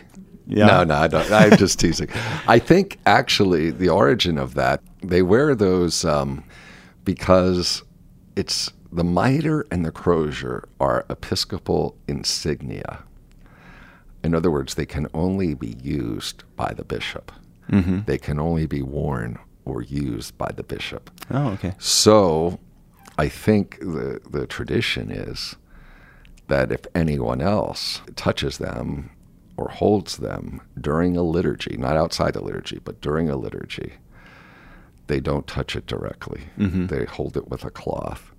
[0.48, 0.66] Yeah.
[0.68, 1.32] No, no, I don't.
[1.32, 2.10] I'm just teasing.
[2.48, 6.44] I think actually the origin of that, they wear those um,
[7.04, 7.84] because
[8.36, 13.04] it's the mitre and the crozier are episcopal insignia.
[14.24, 17.32] In other words, they can only be used by the bishop.
[17.70, 18.02] Mm-hmm.
[18.06, 21.12] They can only be worn or used by the bishop.
[21.30, 21.74] Oh, okay.
[21.78, 22.58] So
[23.18, 25.58] I think the, the tradition is
[26.48, 29.12] that if anyone else touches them
[29.58, 33.96] or holds them during a liturgy, not outside the liturgy, but during a liturgy,
[35.08, 36.44] they don't touch it directly.
[36.58, 36.88] Mm-hmm.
[36.88, 38.32] They hold it with a cloth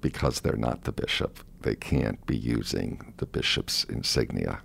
[0.00, 1.40] because they're not the bishop.
[1.62, 4.60] They can't be using the bishop's insignia.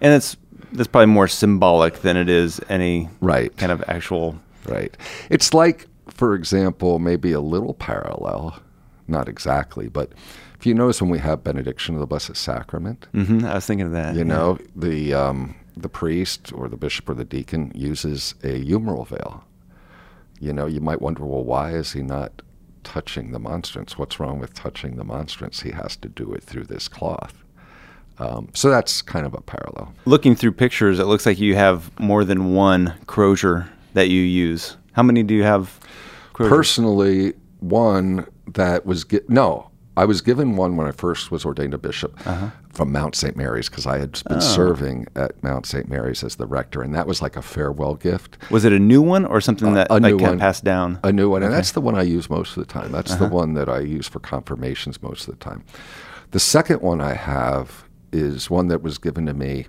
[0.00, 0.36] And it's
[0.72, 3.54] that's probably more symbolic than it is any Right.
[3.56, 4.38] kind of actual.
[4.66, 4.96] Right.
[5.30, 8.58] It's like, for example, maybe a little parallel,
[9.06, 10.12] not exactly, but
[10.58, 13.86] if you notice when we have benediction of the Blessed Sacrament, hmm I was thinking
[13.86, 14.14] of that.
[14.14, 14.24] you yeah.
[14.26, 19.44] know, the um, the priest or the bishop or the deacon uses a humeral veil.
[20.40, 22.42] You know, you might wonder, well, why is he not
[22.90, 23.98] touching the monstrance?
[23.98, 25.60] What's wrong with touching the monstrance?
[25.62, 27.42] He has to do it through this cloth.
[28.18, 29.92] Um, so that's kind of a parallel.
[30.06, 34.76] Looking through pictures, it looks like you have more than one crozier that you use.
[34.92, 35.78] How many do you have?
[36.32, 36.56] Croziers?
[36.56, 41.74] Personally, one that was gi- no, I was given one when I first was ordained
[41.74, 42.50] a bishop Uh-huh.
[42.76, 43.34] From Mount St.
[43.36, 44.34] Mary's because I had Oh.
[44.34, 45.88] been serving at Mount St.
[45.88, 48.36] Mary's as the rector, and that was like a farewell gift.
[48.50, 50.98] Was it a new one or something that a like kind passed down?
[51.02, 52.92] A new one, and that's the one I use most of the time.
[52.92, 53.26] That's Uh-huh.
[53.28, 55.64] the one that I use for confirmations most of the time.
[56.32, 59.66] The second one I have is one that was given to me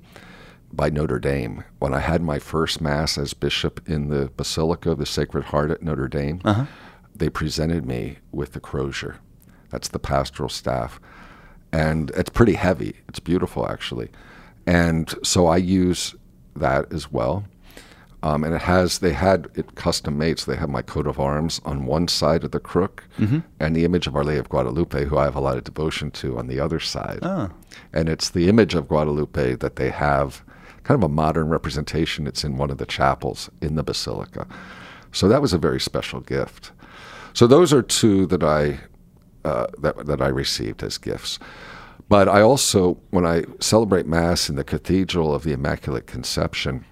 [0.73, 4.97] by Notre Dame when I had my first mass as bishop in the Basilica of
[4.97, 6.41] the Sacred Heart at Notre Dame.
[6.43, 6.65] Uh-huh.
[7.15, 9.15] They presented me with the crozier.
[9.69, 10.99] That's the pastoral staff,
[11.77, 12.93] and it's pretty heavy.
[13.09, 14.09] It's beautiful actually,
[14.65, 16.15] and so I use
[16.55, 17.43] that as well.
[18.23, 21.19] Um, and it has they had it custom made, so they have my coat of
[21.19, 23.03] arms on one side of the crook,
[23.59, 26.09] and the image of Our Lady of Guadalupe, who I have a lot of devotion
[26.11, 27.19] to, on the other side.
[27.21, 27.49] Oh.
[27.93, 30.43] And it's the image of Guadalupe that they have,
[30.83, 32.25] kind of a modern representation.
[32.27, 34.47] It's in one of the chapels in the basilica.
[35.11, 36.71] So that was a very special gift.
[37.33, 38.79] So those are two that I
[39.47, 41.39] uh, that that I received as gifts.
[42.09, 46.85] But I also, when I celebrate Mass in the Cathedral of the Immaculate Conception,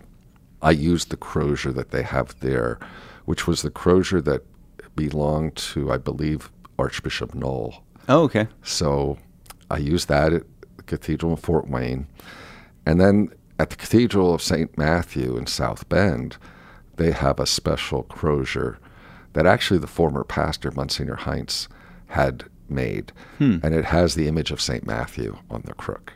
[0.61, 2.79] I used the crozier that they have there,
[3.25, 4.43] which was the crozier that
[4.95, 7.83] belonged to, I believe, Archbishop Noll.
[8.09, 8.47] Oh, okay.
[8.63, 9.17] So
[9.69, 10.43] I used that at
[10.77, 12.07] the Cathedral in Fort Wayne.
[12.85, 14.77] And then at the Cathedral of St.
[14.77, 16.37] Matthew in South Bend,
[16.97, 18.79] they have a special crozier
[19.33, 21.67] that actually the former pastor, Monsignor Heintz,
[22.07, 23.11] had made.
[23.63, 24.85] And it has the image of St.
[24.85, 26.13] Matthew on the crook.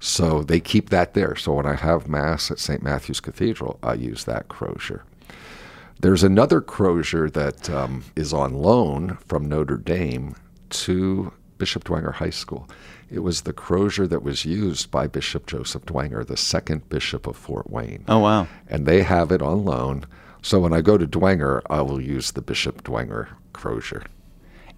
[0.00, 1.36] So they keep that there.
[1.36, 2.82] So when I have Mass at St.
[2.82, 5.04] Matthew's Cathedral, I use that crozier.
[6.00, 10.34] There's another crozier that um, is on loan from Notre Dame
[10.70, 12.68] to Bishop Dwenger High School.
[13.08, 17.36] It was the crozier that was used by Bishop Joseph Dwenger, the second bishop of
[17.36, 18.04] Fort Wayne.
[18.08, 18.48] Oh, wow.
[18.68, 20.04] And they have it on loan.
[20.42, 24.02] So when I go to Dwenger, I will use the Bishop Dwenger crozier.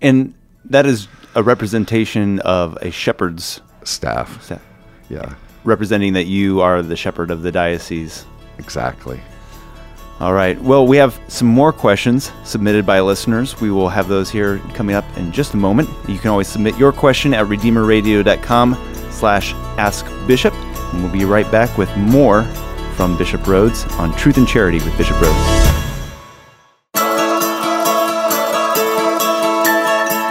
[0.04, 0.34] And
[0.66, 4.42] that is a representation of a shepherd's Staff.
[4.42, 4.62] staff,
[5.08, 8.24] Yeah, representing that you are the shepherd of the diocese.
[8.58, 9.20] exactly.
[10.20, 10.60] All right.
[10.62, 13.60] Well, we have some more questions submitted by listeners.
[13.60, 15.88] We will have those here coming up in just a moment.
[16.08, 18.76] You can always submit your question at redeemerradio.com
[19.10, 20.54] slash askbishop.
[20.54, 22.44] And we'll be right back with more
[22.94, 25.73] from Bishop Rhoades on Truth and Charity with Bishop Rhoades.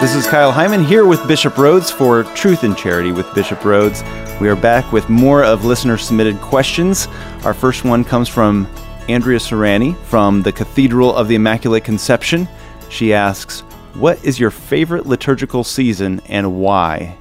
[0.03, 4.03] This is Kyle Heintz here with Bishop Rhoades for Truth and Charity with Bishop Rhoades.
[4.41, 7.07] We are back with more of listener submitted questions.
[7.45, 8.67] Our first one comes from
[9.07, 12.49] Andrea Serrani from the Cathedral of the Immaculate Conception.
[12.89, 13.61] She asks,
[13.93, 17.17] What is your favorite liturgical season and why?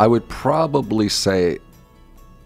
[0.00, 1.58] I would probably say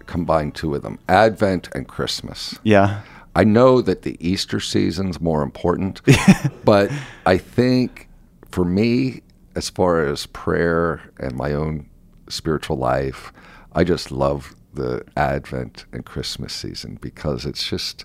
[0.06, 2.58] combine two of them Advent and Christmas.
[2.64, 3.02] Yeah.
[3.36, 6.00] I know that the Easter season's more important,
[6.64, 6.90] but
[7.24, 8.10] I think
[8.50, 9.22] for me,
[9.56, 11.88] as far as prayer and my own
[12.28, 13.32] spiritual life,
[13.72, 18.04] I just love the Advent and Christmas season because it's just,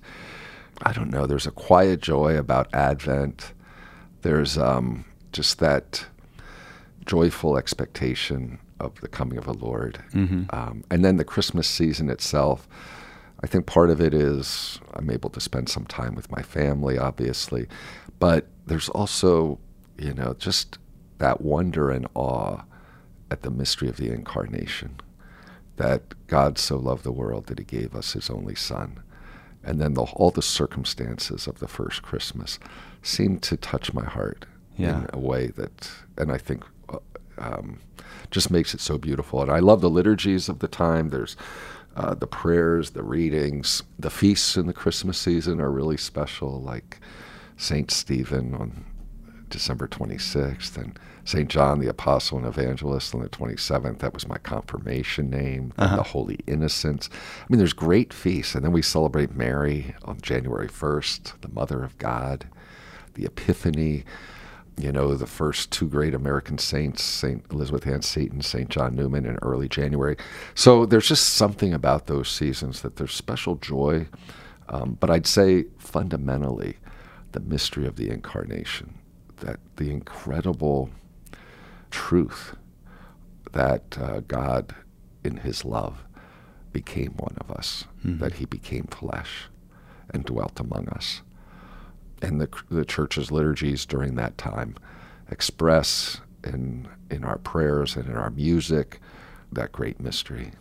[0.83, 3.53] I don't know, there's a quiet joy about Advent.
[4.21, 6.05] There's um, just that
[7.05, 9.99] joyful expectation of the coming of the Lord.
[10.49, 12.67] Um, and then the Christmas season itself,
[13.43, 16.97] I think part of it is I'm able to spend some time with my family,
[16.97, 17.67] obviously,
[18.19, 19.59] but there's also,
[19.97, 20.77] you know, just
[21.17, 22.61] that wonder and awe
[23.31, 24.99] at the mystery of the incarnation
[25.77, 28.99] that God so loved the world that he gave us his only son.
[29.63, 32.59] And then the, all the circumstances of the first Christmas
[33.01, 34.45] seem to touch my heart
[34.77, 34.99] Yeah.
[35.03, 36.99] in a way that, and I think uh,
[37.37, 37.79] um,
[38.31, 39.41] just makes it so beautiful.
[39.41, 41.09] And I love the liturgies of the time.
[41.09, 41.35] There's
[41.95, 46.99] uh, the prayers, the readings, the feasts in the Christmas season are really special, like
[47.57, 48.85] Saint Stephen on
[49.55, 51.49] December 26th and St.
[51.49, 53.99] John the Apostle and Evangelist on the 27th.
[53.99, 55.71] That was my confirmation name.
[55.77, 57.09] And the Holy Innocents.
[57.13, 58.53] I mean, there's great feasts.
[58.53, 62.47] And then we celebrate Mary on January 1st, the Mother of God,
[63.13, 64.03] the Epiphany.
[64.77, 67.45] You know, the first two great American saints, St.
[67.49, 68.67] Elizabeth Ann Seton, St.
[68.67, 70.17] John Neumann in early January.
[70.53, 74.07] So there's just something about those seasons that there's special joy.
[74.67, 76.75] Um, but I'd say fundamentally,
[77.31, 78.95] the mystery of the incarnation,
[79.37, 80.89] that the incredible
[81.91, 82.55] truth
[83.53, 84.75] that uh, God,
[85.23, 86.03] in his love,
[86.71, 89.47] became one of us, that he became flesh
[90.13, 91.21] and dwelt among us.
[92.21, 94.75] And the, the church's liturgies during that time
[95.31, 98.99] express in, in our prayers and in our music
[99.51, 100.51] that great mystery.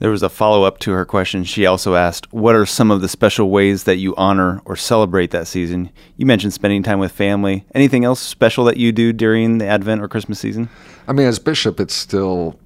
[0.00, 1.44] There was a follow up to her question.
[1.44, 5.32] She also asked, What are some of the special ways that you honor or celebrate
[5.32, 5.90] that season?
[6.16, 7.64] You mentioned spending time with family.
[7.74, 10.68] Anything else special that you do during the Advent or Christmas season?
[11.08, 12.58] I mean, as bishop, it's still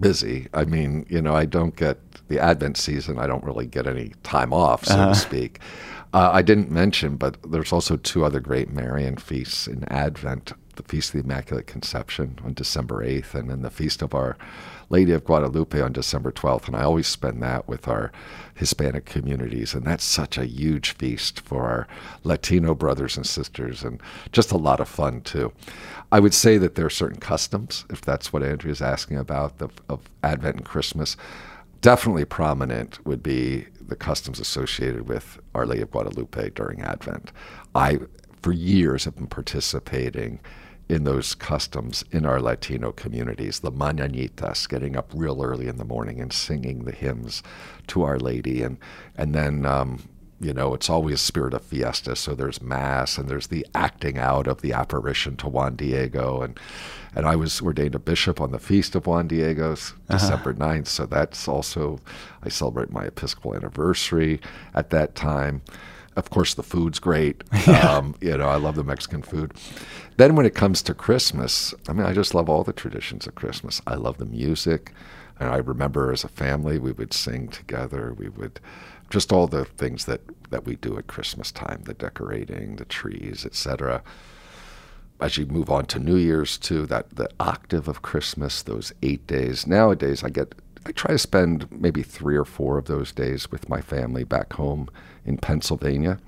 [0.00, 0.48] busy.
[0.54, 4.12] I mean, you know, I don't get the Advent season, I don't really get any
[4.22, 5.60] time off, so to speak.
[6.14, 10.82] Uh, I didn't mention, but there's also two other great Marian feasts in Advent the
[10.84, 14.36] Feast of the Immaculate Conception on December 8th, and then the Feast of Our
[14.92, 16.66] Lady of Guadalupe on December 12th.
[16.68, 18.12] And I always spend that with our
[18.54, 19.74] Hispanic communities.
[19.74, 21.88] And that's such a huge feast for our
[22.22, 24.00] Latino brothers and sisters, and
[24.30, 25.52] just a lot of fun, too.
[26.12, 29.60] I would say that there are certain customs, if that's what Andrea is asking about,
[29.62, 31.16] of, of Advent and Christmas.
[31.80, 37.32] Definitely prominent would be the customs associated with Our Lady of Guadalupe during Advent.
[37.74, 37.98] I,
[38.42, 40.38] for years, have been participating
[40.92, 45.86] in those customs in our Latino communities, the mañanitas, getting up real early in the
[45.86, 47.42] morning and singing the hymns
[47.86, 48.76] to Our Lady, and
[49.16, 50.06] and then um,
[50.38, 52.14] you know it's always spirit of fiesta.
[52.14, 56.60] So there's mass and there's the acting out of the apparition to Juan Diego, and
[57.14, 60.88] and I was ordained a bishop on the feast of Juan Diego's December 9th.
[60.88, 62.00] So that's also
[62.42, 64.42] I celebrate my Episcopal anniversary
[64.74, 65.62] at that time.
[66.14, 67.42] Of course, the food's great.
[67.82, 69.52] Um, you know, I love the Mexican food.
[70.16, 73.34] Then when it comes to Christmas, I mean, I just love all the traditions of
[73.34, 73.80] Christmas.
[73.86, 74.92] I love the music.
[75.38, 78.14] And I remember as a family, we would sing together.
[78.14, 78.60] We would
[79.10, 83.44] just all the things that, that we do at Christmas time, the decorating, the trees,
[83.44, 84.02] etc.
[85.20, 89.26] As you move on to New Year's too, that the octave of Christmas, those eight
[89.26, 89.66] days.
[89.66, 90.54] Nowadays, I get
[90.84, 94.54] I try to spend maybe three or four of those days with my family back
[94.54, 94.88] home
[95.24, 96.18] in Pennsylvania.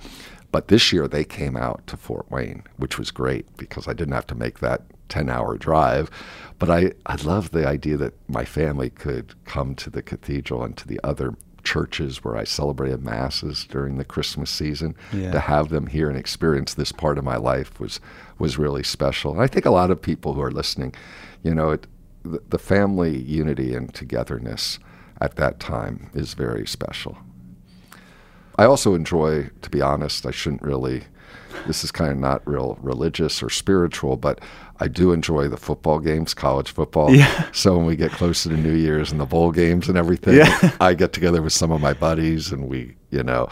[0.52, 4.14] But this year they came out to Fort Wayne, which was great because I didn't
[4.14, 6.10] have to make that 10 hour drive.
[6.58, 10.76] But I, I love the idea that my family could come to the cathedral and
[10.76, 11.34] to the other
[11.64, 14.94] churches where I celebrated masses during the Christmas season.
[15.12, 15.32] Yeah.
[15.32, 17.98] To have them here and experience this part of my life was
[18.38, 19.32] was really special.
[19.32, 20.94] And I think a lot of people who are listening,
[21.42, 21.86] you know, it,
[22.22, 24.78] the, the family unity and togetherness
[25.20, 27.18] at that time is very special.
[28.56, 31.04] I also enjoy, to be honest, I shouldn't really.
[31.66, 34.40] This is kind of not real religious or spiritual, but
[34.80, 37.14] I do enjoy the football games, college football.
[37.14, 37.48] Yeah.
[37.52, 40.76] So when we get closer to New Year's and the bowl games and everything, Yeah.
[40.80, 43.48] I get together with some of my buddies and we, you know,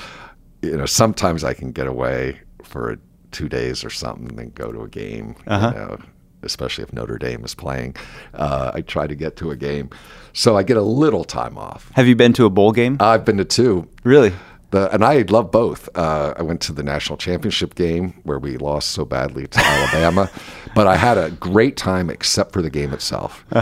[0.62, 2.98] you know, sometimes I can get away for
[3.30, 5.36] two days or something and then go to a game.
[5.46, 5.72] Uh-huh.
[5.72, 5.98] You know,
[6.42, 7.94] especially if Notre Dame is playing.
[8.34, 9.90] Uh, I try to get to a game,
[10.32, 11.90] so I get a little time off.
[11.94, 12.96] Have you been to a bowl game?
[13.00, 13.88] I've been to two.
[14.02, 14.32] really?
[14.72, 15.88] The, and I love both.
[15.94, 20.30] Uh, I went to the national championship game where we lost so badly to Alabama,
[20.74, 23.44] but I had a great time except for the game itself.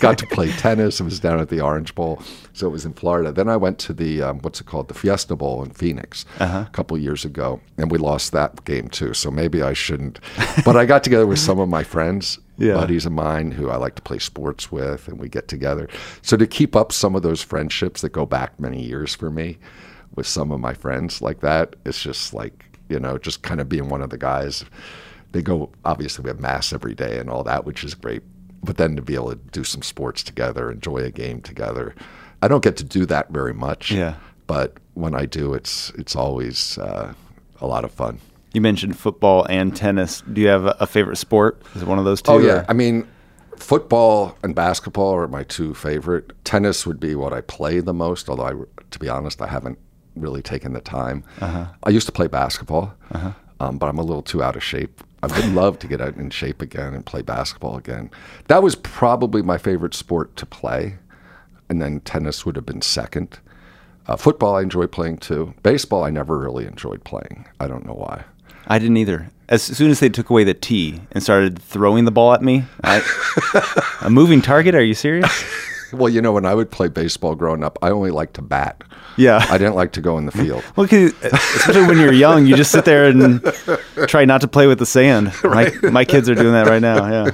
[0.00, 1.00] Got to play tennis.
[1.00, 2.22] It was down at the Orange Bowl,
[2.58, 3.30] so it was in Florida.
[3.30, 6.68] Then I went to the um, what's it called, the Fiesta Bowl in Phoenix a
[6.72, 9.14] couple years ago, and we lost that game too.
[9.14, 10.18] So maybe I shouldn't.
[10.64, 12.74] But I got together with some of my friends Yeah.
[12.74, 15.88] buddies of mine who I like to play sports with, and we get together.
[16.22, 19.58] So to keep up some of those friendships that go back many years for me
[20.16, 23.68] with some of my friends like that, it's just like you know, just kind of
[23.68, 24.64] being one of the guys.
[25.30, 28.22] They go obviously we have mass every day and all that, which is great.
[28.64, 31.94] But then to be able to do some sports together, enjoy a game together,
[32.42, 33.90] I don't get to do that very much.
[33.90, 34.14] Yeah.
[34.46, 37.12] But when I do, it's it's always uh,
[37.60, 38.20] a lot of fun.
[38.54, 40.22] You mentioned football and tennis.
[40.32, 41.60] Do you have a, favorite sport?
[41.74, 42.32] Is it one of those two?
[42.32, 43.06] Oh yeah, or- I mean,
[43.56, 46.32] football and basketball are my two favorite.
[46.44, 48.28] Tennis would be what I play the most.
[48.28, 48.52] Although, I,
[48.90, 49.78] to be honest, I haven't
[50.16, 51.24] really taken the time.
[51.40, 52.94] I used to play basketball,
[53.60, 55.02] um, but I'm a little too out of shape.
[55.22, 58.10] I would love to get out in shape again and play basketball again.
[58.46, 60.96] That was probably my favorite sport to play,
[61.68, 63.38] and then tennis would have been second.
[64.06, 65.54] Uh, football I enjoy playing too.
[65.62, 67.46] Baseball I never really enjoyed playing.
[67.60, 68.24] I don't know why.
[68.66, 69.30] I didn't either.
[69.48, 72.64] As soon as they took away the tee and started throwing the ball at me,
[72.84, 73.02] I,
[74.02, 74.74] a moving target?
[74.74, 75.44] Are you serious?
[75.92, 78.82] Well, you know, when I would play baseball growing up, I only liked to bat.
[79.16, 79.44] Yeah.
[79.48, 80.62] I didn't like to go in the field.
[80.76, 83.42] Well, especially when you're young, you just sit there and
[84.06, 85.32] try not to play with the sand.
[85.42, 87.08] My, my kids are doing that right now.
[87.08, 87.30] Yeah.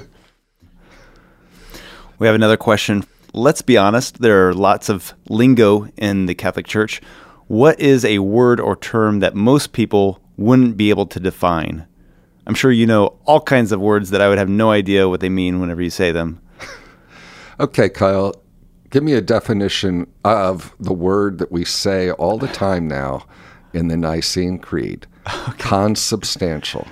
[2.18, 3.04] We have another question.
[3.36, 4.20] Let's be honest.
[4.20, 7.02] There are lots of lingo in the Catholic Church.
[7.48, 11.84] What is a word or term that most people wouldn't be able to define?
[12.46, 15.18] I'm sure you know all kinds of words that I would have no idea what
[15.18, 16.40] they mean whenever you say them.
[17.60, 18.34] Okay, Kyle,
[18.90, 23.26] give me a definition of the word that we say all the time now
[23.72, 25.06] in the Nicene Creed
[25.58, 26.84] consubstantial.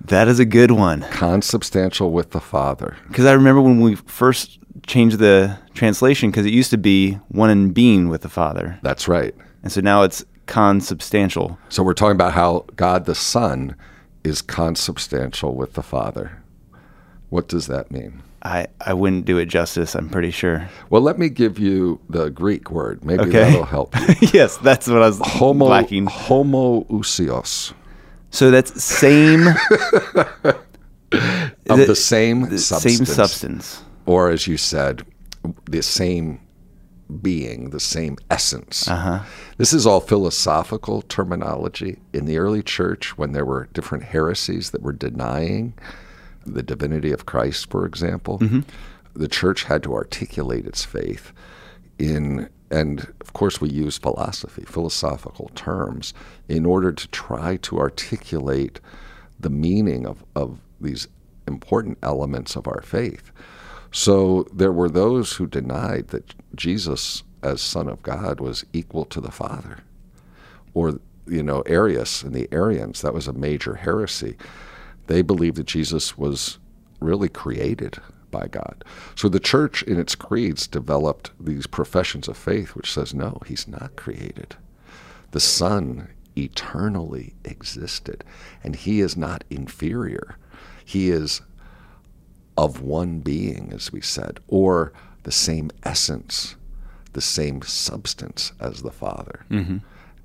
[0.00, 1.02] That is a good one.
[1.10, 2.96] Consubstantial with the Father.
[3.08, 7.50] Because I remember when we first changed the translation, because it used to be one
[7.50, 8.78] in being with the Father.
[8.82, 9.34] That's right.
[9.62, 11.58] And so now it's consubstantial.
[11.68, 13.74] So we're talking about how God the Son
[14.24, 16.42] is consubstantial with the Father.
[17.30, 18.22] What does that mean?
[18.42, 20.68] I, I wouldn't do it justice, I'm pretty sure.
[20.88, 23.04] Well, let me give you the Greek word.
[23.04, 23.32] Maybe Okay.
[23.32, 23.92] that'll help
[24.32, 26.06] yes, that's what I was Homo, lacking.
[26.06, 27.72] homoousios.
[28.30, 29.48] So that's same
[31.68, 32.96] Of the same the substance.
[32.96, 33.82] same substance.
[34.06, 35.04] Or as you said,
[35.70, 36.40] the same
[37.22, 38.88] being, the same essence.
[38.88, 39.20] Uh-huh.
[39.58, 41.98] This is all philosophical terminology.
[42.12, 45.74] In the early church, when there were different heresies that were denying
[46.44, 48.38] the divinity of Christ, for example,
[49.14, 51.32] the church had to articulate its faith
[51.98, 56.12] in, and of course, we use philosophy, philosophical terms,
[56.48, 58.80] in order to try to articulate
[59.38, 61.08] the meaning of, of these
[61.46, 63.30] important elements of our faith.
[63.92, 69.20] So there were those who denied that Jesus, as Son of God, was equal to
[69.20, 69.78] the Father.
[70.74, 74.36] Or, you know, Arius and the Arians, that was a major heresy.
[75.06, 76.58] They believed that Jesus was
[77.00, 77.98] really created
[78.30, 78.84] by God.
[79.14, 83.68] So the church in its creeds developed these professions of faith which says, no, he's
[83.68, 84.56] not created.
[85.30, 88.24] The Son eternally existed,
[88.62, 90.36] and he is not inferior.
[90.84, 91.40] He is
[92.58, 94.92] of one being, as we said, or
[95.24, 96.56] the same essence,
[97.14, 99.44] the same substance as the Father.
[99.50, 99.78] Mm-hmm.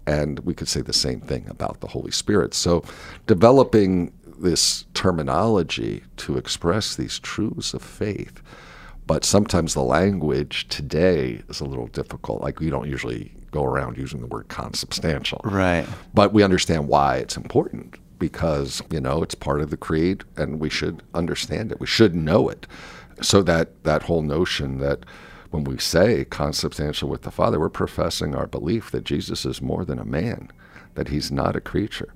[0.08, 2.54] And we could say the same thing about the Holy Spirit.
[2.54, 2.84] So,
[3.28, 8.42] developing this terminology to express these truths of faith
[9.08, 12.42] But sometimes the language today is a little difficult.
[12.42, 15.42] Like we don't usually go around using the word consubstantial.
[15.44, 15.86] Right.
[16.14, 20.60] But we understand why it's important because, you know, it's part of the creed and
[20.60, 21.80] we should understand it.
[21.80, 22.68] We should know it.
[23.20, 25.08] So that that whole notion that
[25.50, 29.84] when we say consubstantial with the Father, we're professing our belief that Jesus is more
[29.84, 30.50] than a man,
[30.94, 32.14] that he's not a creature,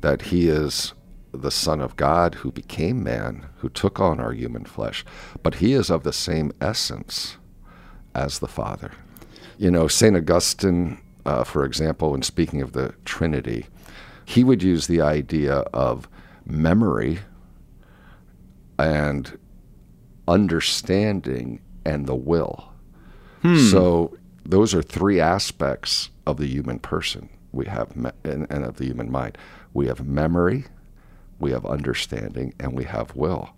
[0.00, 0.92] that he is
[1.32, 5.04] the Son of God who became man, who took on our human flesh,
[5.44, 7.36] but he is of the same essence
[8.16, 8.90] as the Father.
[9.58, 10.16] You know, St.
[10.16, 13.66] Augustine, uh, for example, in speaking of the Trinity,
[14.26, 16.08] he would use the idea of
[16.44, 17.20] memory
[18.76, 19.38] and
[20.26, 22.72] understanding and the will.
[23.42, 23.56] Hmm.
[23.56, 28.76] So those are three aspects of the human person we have me- and, and of
[28.76, 29.38] the human mind.
[29.72, 30.64] We have memory,
[31.38, 33.50] we have understanding, and we have will.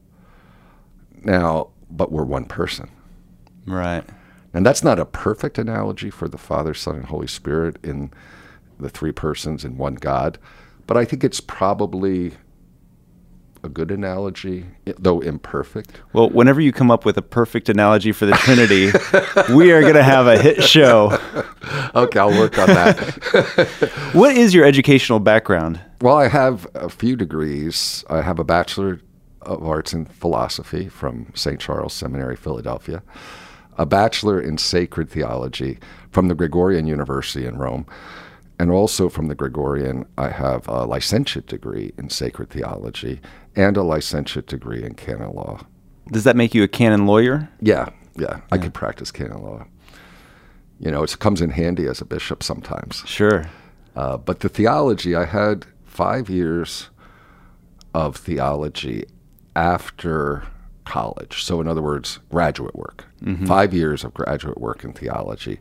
[1.25, 2.91] Now, but we're one person.
[3.66, 4.05] Right.
[4.53, 8.11] And that's not a perfect analogy for the Father, Son, and Holy Spirit in
[8.79, 10.39] the three persons in one God,
[10.87, 12.33] but I think it's probably
[13.64, 14.66] a good analogy,
[14.99, 16.01] though imperfect.
[16.12, 18.87] Well, whenever you come up with a perfect analogy for the Trinity,
[19.55, 21.18] we are going to have a hit show.
[21.95, 23.91] Okay, I'll work on that.
[24.14, 25.81] What is your educational background?
[26.01, 28.05] well, I have a few degrees.
[28.09, 29.01] I have a Bachelor
[29.43, 31.61] of Arts in Philosophy from St.
[31.61, 33.03] Charles Seminary, Philadelphia,
[33.76, 35.79] a Bachelor in Sacred Theology
[36.11, 37.87] from the Gregorian University in Rome,
[38.59, 43.21] and also from the Gregorian, I have a licentiate degree in Sacred Theology
[43.55, 45.61] and a licentiate degree in canon law.
[46.11, 47.49] Does that make you a canon lawyer?
[47.61, 49.67] Yeah, yeah, I could practice canon law.
[50.81, 53.03] You know, it comes in handy as a bishop sometimes.
[53.05, 53.49] Sure.
[53.97, 56.89] Uh, but the theology, I had five years
[57.95, 59.05] of theology
[59.57, 60.45] after
[60.85, 61.43] college.
[61.43, 63.05] So, in other words, graduate work.
[63.47, 65.59] Five years of graduate work in theology,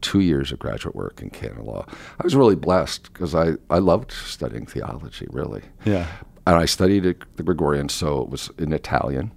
[0.00, 1.84] two years of graduate work in canon law.
[1.88, 5.62] I was really blessed because I, I loved studying theology, really.
[5.84, 6.06] Yeah.
[6.46, 7.02] And I studied
[7.36, 9.32] the Gregorian, so it was in Italian.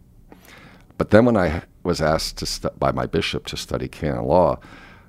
[0.97, 4.59] But then when I was asked to stu- by my bishop to study canon law,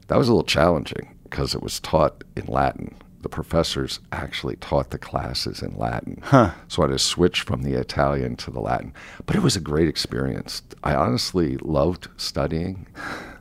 [0.09, 2.95] that was a little challenging because it was taught in Latin.
[3.21, 6.21] The professors actually taught the classes in Latin.
[6.25, 6.51] Huh.
[6.67, 8.93] So I had to switch from the Italian to the Latin.
[9.27, 10.63] But it was a great experience.
[10.83, 12.89] I honestly loved studying.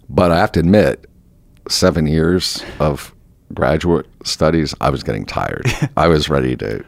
[0.08, 1.10] But I have to admit,
[1.70, 3.14] seven years of
[3.54, 5.66] graduate studies, I was getting tired.
[5.98, 6.84] I was ready to,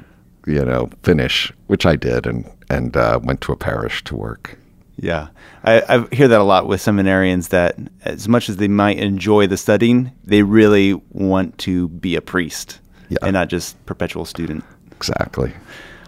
[0.47, 4.57] you know, finish, which I did, and and uh, went to a parish to work.
[4.95, 5.27] Yeah.
[5.63, 9.47] I, I hear that a lot with seminarians that as much as they might enjoy
[9.47, 13.17] the studying, they really want to be a priest Yeah.
[13.23, 14.63] and not just perpetual student.
[14.91, 15.51] Exactly.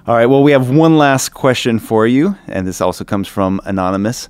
[0.08, 0.28] All right.
[0.28, 4.30] Well, we have one last question for you, and this also comes from Anonymous.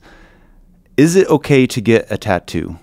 [0.98, 2.78] Is it okay to get a tattoo?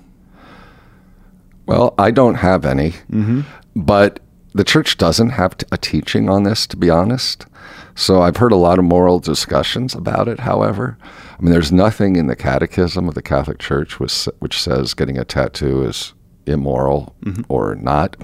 [1.72, 3.40] Well, I don't have any, mm-hmm.
[3.74, 4.20] but
[4.52, 7.46] the church doesn't have a teaching on this, to be honest.
[7.94, 10.40] So I've heard a lot of moral discussions about it.
[10.40, 14.92] However, I mean, there's nothing in the Catechism of the Catholic Church which, which says
[14.92, 16.12] getting a tattoo is
[16.44, 17.42] immoral mm-hmm.
[17.48, 18.16] or not.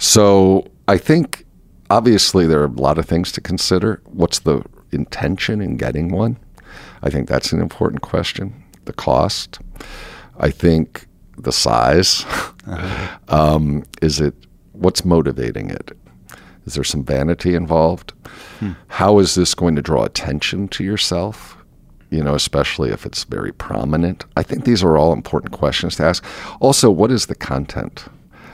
[0.00, 1.44] So I think
[1.88, 4.02] obviously there are a lot of things to consider.
[4.06, 6.36] What's the intention in getting one?
[7.04, 8.64] I think that's an important question.
[8.86, 9.60] The cost.
[10.36, 11.06] I think
[11.38, 12.24] the size.
[12.64, 13.18] Uh-huh.
[13.28, 14.34] um, is it
[14.72, 15.96] what's motivating it?
[16.66, 18.12] Is there some vanity involved?
[18.60, 18.72] Hmm.
[18.88, 21.56] How is this going to draw attention to yourself?
[22.10, 24.24] You know, especially if it's very prominent.
[24.36, 26.24] I think these are all important questions to ask.
[26.60, 28.04] Also, what is the content?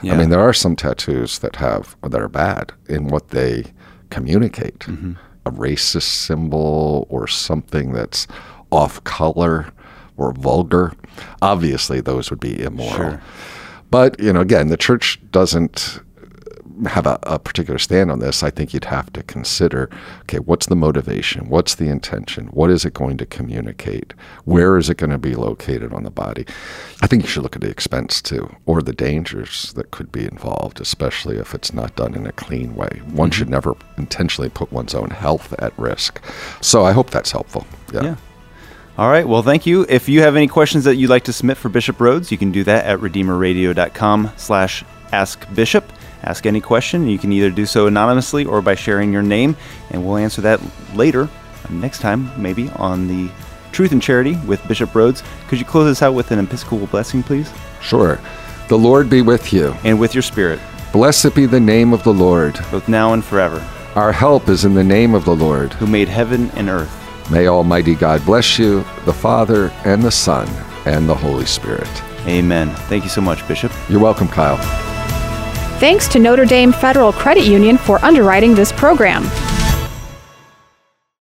[0.01, 0.13] Yeah.
[0.13, 3.65] I mean, there are some tattoos that have that are bad in what they
[4.09, 4.79] communicate.
[4.79, 5.13] Mm-hmm.
[5.45, 8.27] A racist symbol or something that's
[8.71, 9.73] off color
[10.19, 10.93] or vulgar.
[11.41, 12.95] Obviously, those would be immoral.
[12.95, 13.21] Sure.
[13.89, 16.01] But you know, again, the church doesn't
[16.87, 18.43] have a, a particular stand on this.
[18.43, 19.89] I think you'd have to consider,
[20.21, 21.49] okay, what's the motivation?
[21.49, 22.47] What's the intention?
[22.47, 24.13] What is it going to communicate?
[24.45, 26.45] Where is it going to be located on the body?
[27.01, 30.23] I think you should look at the expense too, or the dangers that could be
[30.23, 33.01] involved, especially if it's not done in a clean way.
[33.07, 33.37] One mm-hmm.
[33.37, 36.23] should never intentionally put one's own health at risk.
[36.61, 37.65] So I hope that's helpful.
[37.93, 38.03] Yeah.
[38.03, 38.15] Yeah.
[38.99, 39.25] All right.
[39.25, 39.85] Well, thank you.
[39.87, 42.51] If you have any questions that you'd like to submit for Bishop Rhoades, you can
[42.51, 44.83] do that at redeemerradio.com slash
[45.13, 45.85] askbishop.
[46.23, 47.07] Ask any question.
[47.07, 49.55] You can either do so anonymously or by sharing your name,
[49.91, 50.59] and we'll answer that
[50.93, 51.29] later,
[51.69, 53.31] next time, maybe, on the
[53.71, 55.23] Truth and Charity with Bishop Rhoades.
[55.47, 57.49] Could you close us out with an Episcopal blessing, please?
[57.81, 58.19] Sure.
[58.67, 59.73] The Lord be with you.
[59.85, 60.59] And with your spirit,
[60.91, 62.59] Blessed be the name of the Lord.
[62.69, 65.71] both now and forever, Our help is in the name of the Lord.
[65.73, 66.93] who made heaven and earth.
[67.31, 70.47] May Almighty God bless you, the Father, and the Son,
[70.85, 71.89] and the Holy Spirit.
[72.25, 72.73] Amen.
[72.87, 73.71] Thank you so much, Bishop.
[73.87, 74.57] You're welcome, Kyle.
[75.79, 79.23] Thanks to Notre Dame Federal Credit Union for underwriting this program.